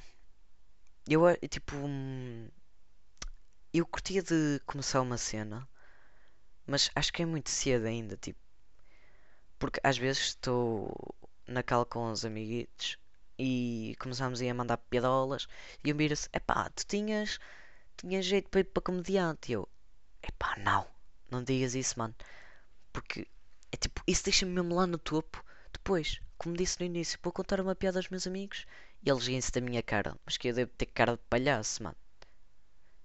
Eu, 1.08 1.28
eh, 1.28 1.36
tipo. 1.48 1.76
Hum, 1.76 2.48
eu 3.72 3.86
curtia 3.86 4.22
de 4.22 4.60
começar 4.66 5.00
uma 5.02 5.18
cena, 5.18 5.68
mas 6.66 6.90
acho 6.94 7.12
que 7.12 7.22
é 7.22 7.26
muito 7.26 7.50
cedo 7.50 7.86
ainda, 7.86 8.16
tipo. 8.16 8.38
Porque 9.58 9.80
às 9.82 9.98
vezes 9.98 10.22
estou 10.28 10.94
na 11.46 11.62
cal 11.62 11.84
com 11.86 12.10
os 12.10 12.24
amiguitos 12.24 12.98
e 13.38 13.96
começamos 13.98 14.40
a 14.40 14.54
mandar 14.54 14.76
piadolas 14.78 15.46
e 15.84 15.90
eu 15.90 15.94
miro-se, 15.96 16.28
epá, 16.32 16.70
tu 16.70 16.86
tinhas, 16.86 17.38
tinhas 17.96 18.24
jeito 18.24 18.48
para 18.50 18.60
ir 18.60 18.64
para 18.64 18.82
comediante. 18.82 19.50
E 19.52 19.54
eu, 19.54 19.68
epá, 20.22 20.56
não, 20.58 20.86
não 21.30 21.42
digas 21.44 21.74
isso, 21.74 21.98
mano. 21.98 22.14
Porque 22.92 23.26
é 23.72 23.76
tipo, 23.76 24.02
isso 24.06 24.24
deixa-me 24.24 24.52
mesmo 24.52 24.74
lá 24.74 24.86
no 24.86 24.98
topo. 24.98 25.44
Depois, 25.72 26.20
como 26.38 26.56
disse 26.56 26.80
no 26.80 26.86
início, 26.86 27.18
vou 27.22 27.32
contar 27.32 27.60
uma 27.60 27.74
piada 27.74 27.98
aos 27.98 28.08
meus 28.08 28.26
amigos 28.26 28.66
e 29.04 29.10
eles 29.10 29.26
riem-se 29.26 29.52
da 29.52 29.60
minha 29.60 29.82
cara. 29.82 30.16
Mas 30.24 30.36
que 30.36 30.48
eu 30.48 30.54
devo 30.54 30.70
ter 30.72 30.86
cara 30.86 31.12
de 31.12 31.22
palhaço, 31.28 31.82
mano. 31.82 31.96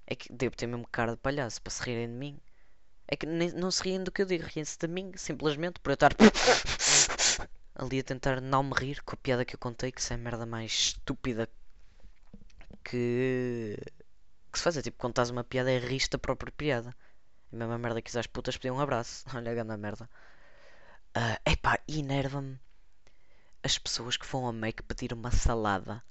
É 0.08 0.16
que 0.16 0.32
devo 0.32 0.56
ter 0.56 0.66
mesmo 0.68 0.88
cara 0.88 1.12
de 1.12 1.18
palhaço 1.18 1.62
para 1.62 1.72
se 1.72 1.84
rirem 1.84 2.08
de 2.08 2.14
mim. 2.14 2.40
É 3.08 3.16
que 3.16 3.26
nem, 3.26 3.52
não 3.52 3.70
se 3.72 3.84
riem 3.84 4.04
do 4.04 4.12
que 4.12 4.22
eu 4.22 4.26
digo, 4.26 4.46
riem-se 4.46 4.78
de 4.78 4.88
mim, 4.88 5.12
simplesmente 5.16 5.80
por 5.80 5.92
eu 5.92 5.96
estar 5.96 6.12
ali 7.76 8.00
a 8.00 8.04
tentar 8.04 8.40
não 8.40 8.64
me 8.64 8.74
rir 8.74 9.02
com 9.04 9.16
a 9.16 9.18
piada 9.18 9.46
que 9.46 9.56
eu 9.56 9.60
contei, 9.60 9.92
que 9.92 10.00
isso 10.00 10.14
é 10.14 10.16
a 10.16 10.20
merda 10.20 10.46
mais 10.46 10.72
estúpida 10.72 11.50
que, 12.84 13.78
que 14.52 14.58
se 14.58 14.64
faz. 14.64 14.78
É 14.78 14.82
tipo, 14.82 14.98
contas 14.98 15.30
uma 15.30 15.44
piada 15.44 15.72
é 15.72 15.78
rista 15.80 16.18
a 16.18 16.20
própria 16.20 16.52
piada. 16.52 16.96
É 17.52 17.56
a 17.56 17.60
mesma 17.60 17.78
merda 17.78 18.02
que 18.02 18.18
as 18.18 18.28
putas 18.28 18.58
pediam 18.58 18.78
um 18.78 18.80
abraço. 18.80 19.26
Olha 19.36 19.52
a 19.52 19.56
grande 19.56 19.78
merda. 19.78 20.10
Uh, 21.18 21.52
epá, 21.52 21.80
enerva-me 21.88 22.60
as 23.64 23.78
pessoas 23.78 24.18
que 24.18 24.26
vão 24.26 24.48
a 24.48 24.54
make 24.54 24.84
pedir 24.84 25.14
uma 25.14 25.32
salada. 25.32 26.04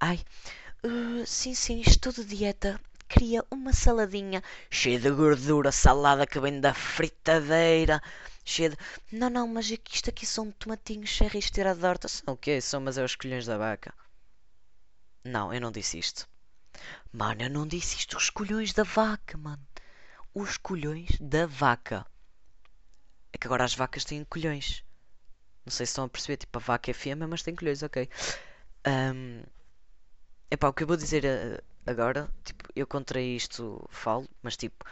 Ai, 0.00 0.24
uh, 0.84 1.26
sim, 1.26 1.54
sim, 1.54 1.80
estou 1.80 2.12
de 2.12 2.24
dieta. 2.24 2.80
Queria 3.08 3.42
uma 3.50 3.72
saladinha 3.72 4.42
cheia 4.70 5.00
de 5.00 5.10
gordura, 5.10 5.72
salada 5.72 6.26
que 6.26 6.38
vem 6.38 6.60
da 6.60 6.74
fritadeira. 6.74 8.02
Cheia 8.44 8.70
de. 8.70 8.76
Não, 9.10 9.30
não, 9.30 9.48
mas 9.48 9.70
isto 9.70 10.10
aqui 10.10 10.26
são 10.26 10.50
tomatinhos 10.52 11.08
cherries 11.08 11.50
tirados 11.50 11.80
da 11.80 11.88
horta. 11.88 12.08
São 12.08 12.34
o 12.34 12.36
quê? 12.36 12.60
São, 12.60 12.80
mas 12.80 12.98
é 12.98 13.04
os 13.04 13.16
colhões 13.16 13.46
da 13.46 13.56
vaca. 13.56 13.94
Não, 15.24 15.52
eu 15.52 15.60
não 15.60 15.72
disse 15.72 15.98
isto. 15.98 16.28
Mano, 17.12 17.42
eu 17.42 17.50
não 17.50 17.66
disse 17.66 17.96
isto. 17.96 18.16
Os 18.16 18.30
colhões 18.30 18.72
da 18.72 18.84
vaca, 18.84 19.36
mano. 19.36 19.66
Os 20.34 20.56
colhões 20.56 21.10
da 21.20 21.46
vaca. 21.46 22.06
É 23.32 23.38
que 23.38 23.46
agora 23.46 23.64
as 23.64 23.74
vacas 23.74 24.04
têm 24.04 24.24
colhões. 24.24 24.84
Não 25.68 25.70
sei 25.70 25.84
se 25.84 25.90
estão 25.90 26.04
a 26.04 26.08
perceber, 26.08 26.38
tipo, 26.38 26.56
a 26.56 26.62
vaca 26.62 26.90
é 26.90 26.94
fêmea, 26.94 27.28
mas 27.28 27.42
tem 27.42 27.54
colhões, 27.54 27.82
ok. 27.82 28.08
Um, 28.86 29.42
epá, 30.50 30.66
o 30.66 30.72
que 30.72 30.82
eu 30.82 30.86
vou 30.86 30.96
dizer 30.96 31.24
uh, 31.26 31.62
agora, 31.84 32.26
tipo, 32.42 32.64
eu 32.74 32.86
contra 32.86 33.20
isto 33.20 33.86
falo, 33.90 34.26
mas 34.42 34.56
tipo, 34.56 34.82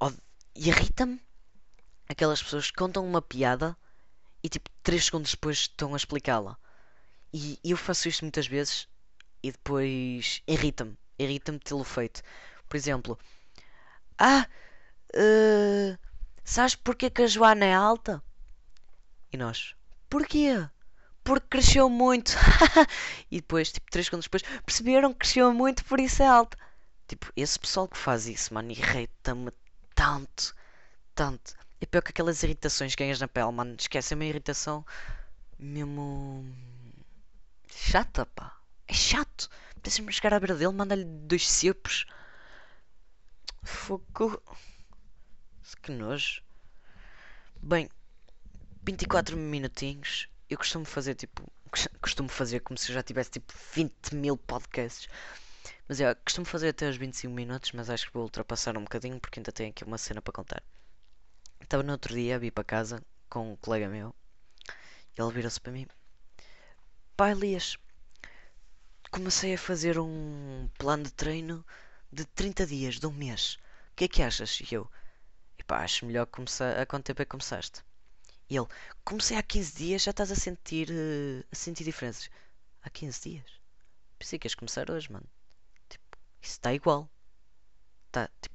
oh, 0.00 0.10
irrita-me 0.56 1.20
aquelas 2.08 2.42
pessoas 2.42 2.70
que 2.70 2.78
contam 2.78 3.06
uma 3.06 3.20
piada 3.20 3.76
e 4.42 4.48
tipo, 4.48 4.70
3 4.82 5.04
segundos 5.04 5.32
depois 5.32 5.58
estão 5.58 5.92
a 5.92 5.98
explicá-la. 5.98 6.56
E 7.30 7.58
eu 7.62 7.76
faço 7.76 8.08
isto 8.08 8.22
muitas 8.24 8.46
vezes 8.46 8.88
e 9.42 9.52
depois 9.52 10.42
irrita-me, 10.48 10.96
irrita-me 11.18 11.58
tê-lo 11.58 11.84
feito. 11.84 12.22
Por 12.70 12.76
exemplo, 12.78 13.18
ah, 14.18 14.48
uh, 15.14 15.98
sabes 16.42 16.74
porque 16.74 17.10
que 17.10 17.20
a 17.22 17.26
Joana 17.26 17.66
é 17.66 17.74
alta? 17.74 18.22
E 19.34 19.36
nós, 19.36 19.74
porquê? 20.08 20.64
Porque 21.24 21.48
cresceu 21.48 21.90
muito. 21.90 22.30
e 23.28 23.40
depois, 23.40 23.72
tipo, 23.72 23.90
3 23.90 24.06
segundos 24.06 24.26
depois, 24.26 24.44
perceberam 24.64 25.12
que 25.12 25.18
cresceu 25.18 25.52
muito, 25.52 25.84
por 25.86 25.98
isso 25.98 26.22
é 26.22 26.26
alta. 26.28 26.56
Tipo, 27.08 27.32
esse 27.36 27.58
pessoal 27.58 27.88
que 27.88 27.98
faz 27.98 28.28
isso, 28.28 28.54
mano, 28.54 28.70
irrita-me 28.70 29.50
tanto, 29.92 30.54
tanto. 31.16 31.52
É 31.80 31.86
pior 31.86 32.00
que 32.02 32.10
aquelas 32.10 32.44
irritações 32.44 32.94
que 32.94 33.02
ganhas 33.02 33.18
na 33.18 33.26
pele, 33.26 33.50
mano. 33.50 33.74
Esquece, 33.76 34.14
é 34.14 34.16
uma 34.16 34.24
irritação 34.24 34.86
mesmo. 35.58 36.46
chata, 37.66 38.26
pá. 38.26 38.56
É 38.86 38.94
chato. 38.94 39.50
Precisas-me 39.82 40.12
chegar 40.12 40.34
à 40.34 40.38
beira 40.38 40.54
dele, 40.54 40.72
manda-lhe 40.72 41.04
dois 41.04 41.50
cepos. 41.50 42.06
Fogo. 43.64 44.40
Que 45.82 45.90
nojo. 45.90 46.40
Bem, 47.60 47.90
24 48.84 49.36
minutinhos. 49.36 50.28
Eu 50.48 50.58
costumo 50.58 50.84
fazer 50.84 51.14
tipo. 51.14 51.50
Costumo 52.00 52.28
fazer 52.28 52.60
como 52.60 52.78
se 52.78 52.90
eu 52.90 52.94
já 52.94 53.02
tivesse 53.02 53.30
tipo 53.30 53.52
20 53.72 54.14
mil 54.14 54.36
podcasts. 54.36 55.08
Mas 55.88 56.00
é, 56.00 56.14
costumo 56.14 56.46
fazer 56.46 56.68
até 56.68 56.88
os 56.88 56.96
25 56.96 57.32
minutos, 57.34 57.72
mas 57.72 57.90
acho 57.90 58.06
que 58.06 58.12
vou 58.14 58.24
ultrapassar 58.24 58.76
um 58.76 58.82
bocadinho 58.82 59.18
porque 59.18 59.40
ainda 59.40 59.50
tenho 59.50 59.70
aqui 59.70 59.84
uma 59.84 59.98
cena 59.98 60.20
para 60.20 60.32
contar. 60.32 60.62
Estava 61.60 61.82
no 61.82 61.92
outro 61.92 62.14
dia 62.14 62.36
a 62.36 62.38
vir 62.38 62.50
para 62.50 62.62
casa 62.62 63.02
com 63.28 63.52
um 63.52 63.56
colega 63.56 63.88
meu. 63.88 64.14
Ele 65.16 65.32
virou-se 65.32 65.60
para 65.60 65.72
mim: 65.72 65.86
Pai 67.16 67.32
Elias, 67.32 67.78
comecei 69.10 69.54
a 69.54 69.58
fazer 69.58 69.98
um 69.98 70.68
plano 70.78 71.04
de 71.04 71.12
treino 71.12 71.64
de 72.12 72.24
30 72.26 72.66
dias, 72.66 73.00
de 73.00 73.06
um 73.06 73.12
mês. 73.12 73.54
O 73.92 73.96
que 73.96 74.04
é 74.04 74.08
que 74.08 74.22
achas? 74.22 74.60
E 74.60 74.74
eu: 74.74 74.90
Epá, 75.58 75.82
acho 75.82 76.04
melhor 76.06 76.26
começar. 76.26 76.78
Há 76.78 76.86
quanto 76.86 77.06
tempo 77.06 77.22
é 77.22 77.24
que 77.24 77.30
começaste? 77.30 77.82
E 78.48 78.56
ele, 78.56 78.66
comecei 79.04 79.36
há 79.36 79.42
15 79.42 79.74
dias, 79.74 80.02
já 80.02 80.10
estás 80.10 80.30
a 80.30 80.36
sentir, 80.36 80.90
uh, 80.90 81.44
a 81.50 81.54
sentir 81.54 81.84
diferenças. 81.84 82.30
Há 82.82 82.90
15 82.90 83.30
dias? 83.30 83.60
Pensei 84.18 84.38
que 84.38 84.46
ias 84.46 84.54
começar 84.54 84.90
hoje, 84.90 85.10
mano. 85.10 85.26
Tipo, 85.88 86.04
isso 86.40 86.52
está 86.52 86.72
igual. 86.74 87.08
Está 88.06 88.28
tipo, 88.40 88.54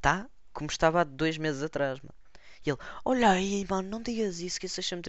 tá 0.00 0.28
como 0.52 0.70
estava 0.70 1.00
há 1.00 1.04
dois 1.04 1.38
meses 1.38 1.62
atrás, 1.62 2.00
mano. 2.00 2.14
E 2.64 2.70
ele, 2.70 2.78
olha 3.04 3.30
aí, 3.30 3.66
mano, 3.68 3.88
não 3.88 4.02
digas 4.02 4.40
isso, 4.40 4.60
que 4.60 4.66
isso 4.66 4.76
deixa-me. 4.76 5.02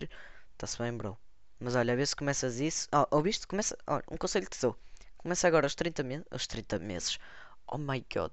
Está-se 0.53 0.77
bem, 0.77 0.95
bro. 0.95 1.17
Mas 1.59 1.75
olha, 1.75 1.93
a 1.93 1.95
ver 1.95 2.07
se 2.07 2.15
começas 2.15 2.59
isso. 2.59 2.87
Oh, 2.93 3.17
ouviste? 3.17 3.45
Começa. 3.47 3.77
Oh, 3.87 4.13
um 4.13 4.17
conselho 4.17 4.49
que 4.49 4.55
te 4.57 4.61
dou. 4.61 4.77
Começa 5.17 5.47
agora 5.47 5.67
os 5.67 5.75
30 5.75 6.03
meses. 6.03 6.25
Os 6.31 6.47
30 6.47 6.79
meses. 6.79 7.19
Oh 7.67 7.77
my 7.77 8.05
god. 8.13 8.31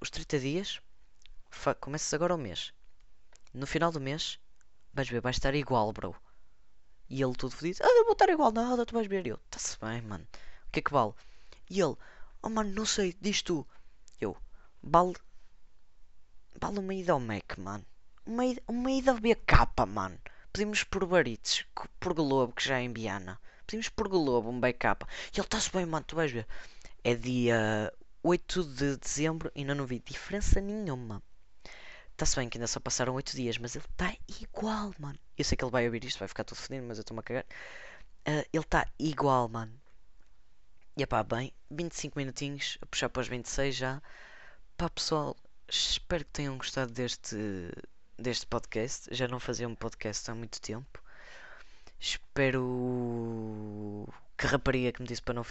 Os 0.00 0.10
30 0.10 0.38
dias. 0.38 0.80
Começas 1.80 2.12
agora 2.14 2.34
o 2.34 2.38
mês. 2.38 2.72
No 3.52 3.66
final 3.66 3.92
do 3.92 4.00
mês, 4.00 4.38
ver, 5.08 5.20
vais 5.20 5.36
estar 5.36 5.54
igual, 5.54 5.92
bro. 5.92 6.14
E 7.08 7.22
ele 7.22 7.34
tudo 7.34 7.54
fodido. 7.54 7.78
Ah, 7.82 7.98
eu 7.98 8.04
vou 8.04 8.12
estar 8.12 8.28
igual, 8.28 8.52
nada, 8.52 8.86
tu 8.86 8.94
vais 8.94 9.06
ver. 9.06 9.26
Eu, 9.26 9.38
está-se 9.44 9.78
bem, 9.78 10.00
mano. 10.02 10.26
O 10.68 10.70
que 10.70 10.80
é 10.80 10.82
que 10.82 10.92
vale? 10.92 11.12
E 11.70 11.80
ele, 11.80 11.96
oh 12.42 12.48
mano, 12.48 12.72
não 12.72 12.86
sei, 12.86 13.16
diz 13.20 13.42
tu. 13.42 13.66
Eu, 14.20 14.36
vale. 14.82 15.14
Vale 16.60 16.78
uma 16.78 16.94
ida 16.94 17.12
ao 17.12 17.20
Mac, 17.20 17.58
mano. 17.58 17.84
Uma 18.26 18.46
ida, 18.46 18.62
uma 18.68 18.90
ida 18.90 19.10
ao 19.10 19.18
BK, 19.18 19.86
mano. 19.86 20.18
Pedimos 20.52 20.84
por 20.84 21.04
Barites, 21.06 21.66
por 21.98 22.14
Globo, 22.14 22.52
que 22.52 22.64
já 22.64 22.78
é 22.78 22.82
em 22.82 22.92
Biana. 22.92 23.40
Pedimos 23.66 23.88
por 23.88 24.08
Globo 24.08 24.50
um 24.50 24.60
backup. 24.60 25.04
E 25.04 25.38
ele 25.38 25.46
está-se 25.46 25.70
bem, 25.72 25.84
mano, 25.84 26.04
tu 26.06 26.16
vais 26.16 26.30
ver. 26.30 26.46
É 27.02 27.14
dia 27.14 27.92
8 28.22 28.64
de 28.64 28.96
dezembro 28.96 29.50
e 29.54 29.60
ainda 29.60 29.74
não 29.74 29.84
vi 29.84 29.98
diferença 29.98 30.60
nenhuma. 30.60 31.22
Está-se 32.14 32.36
bem 32.36 32.48
que 32.48 32.56
ainda 32.56 32.68
só 32.68 32.78
passaram 32.78 33.12
8 33.14 33.34
dias, 33.34 33.58
mas 33.58 33.74
ele 33.74 33.84
está 33.90 34.14
igual, 34.40 34.94
mano. 35.00 35.18
Eu 35.36 35.44
sei 35.44 35.56
que 35.56 35.64
ele 35.64 35.72
vai 35.72 35.84
ouvir 35.84 36.04
isto, 36.04 36.20
vai 36.20 36.28
ficar 36.28 36.44
tudo 36.44 36.58
fodido, 36.58 36.86
mas 36.86 36.96
eu 36.96 37.02
estou-me 37.02 37.18
a 37.18 37.22
cagar. 37.24 37.44
Uh, 38.26 38.46
ele 38.52 38.62
está 38.62 38.86
igual, 39.00 39.48
mano. 39.48 39.72
E 40.96 41.04
pá, 41.04 41.24
bem, 41.24 41.52
25 41.72 42.16
minutinhos, 42.16 42.78
a 42.80 42.86
puxar 42.86 43.08
para 43.08 43.20
os 43.20 43.26
26 43.26 43.74
já. 43.74 44.00
Pá, 44.76 44.88
pessoal, 44.88 45.36
espero 45.68 46.24
que 46.24 46.30
tenham 46.30 46.56
gostado 46.56 46.92
deste, 46.92 47.36
deste 48.16 48.46
podcast. 48.46 49.12
Já 49.12 49.26
não 49.26 49.40
fazia 49.40 49.68
um 49.68 49.74
podcast 49.74 50.30
há 50.30 50.36
muito 50.36 50.60
tempo. 50.60 51.02
Espero 51.98 54.06
que 54.36 54.46
a 54.46 54.50
rapariga 54.50 54.92
que 54.92 55.02
me 55.02 55.08
disse 55.08 55.22
para 55.22 55.34
não, 55.34 55.44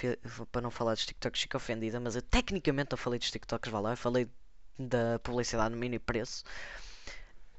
para 0.49 0.62
não 0.62 0.71
falar 0.71 0.93
dos 0.93 1.06
TikToks 1.06 1.41
fique 1.41 1.58
ofendida, 1.58 1.99
mas 1.99 2.15
eu 2.15 2.21
tecnicamente 2.21 2.91
não 2.91 2.97
falei 2.97 3.19
dos 3.19 3.32
TikToks, 3.32 3.69
vá 3.69 3.82
lá, 3.82 3.91
eu 3.91 3.97
falei 3.97 4.30
da 4.78 5.20
publicidade 5.20 5.74
no 5.74 5.80
mini 5.80 6.00
preço. 6.00 6.44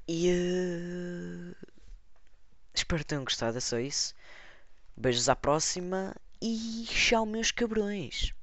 E 0.07 0.29
uh, 0.31 1.67
espero 2.73 3.01
que 3.01 3.07
tenham 3.07 3.23
gostado, 3.23 3.57
é 3.57 3.61
só 3.61 3.79
isso. 3.79 4.13
Beijos 4.95 5.29
à 5.29 5.35
próxima 5.35 6.15
e 6.41 6.85
tchau, 6.87 7.25
meus 7.25 7.51
cabrões. 7.51 8.33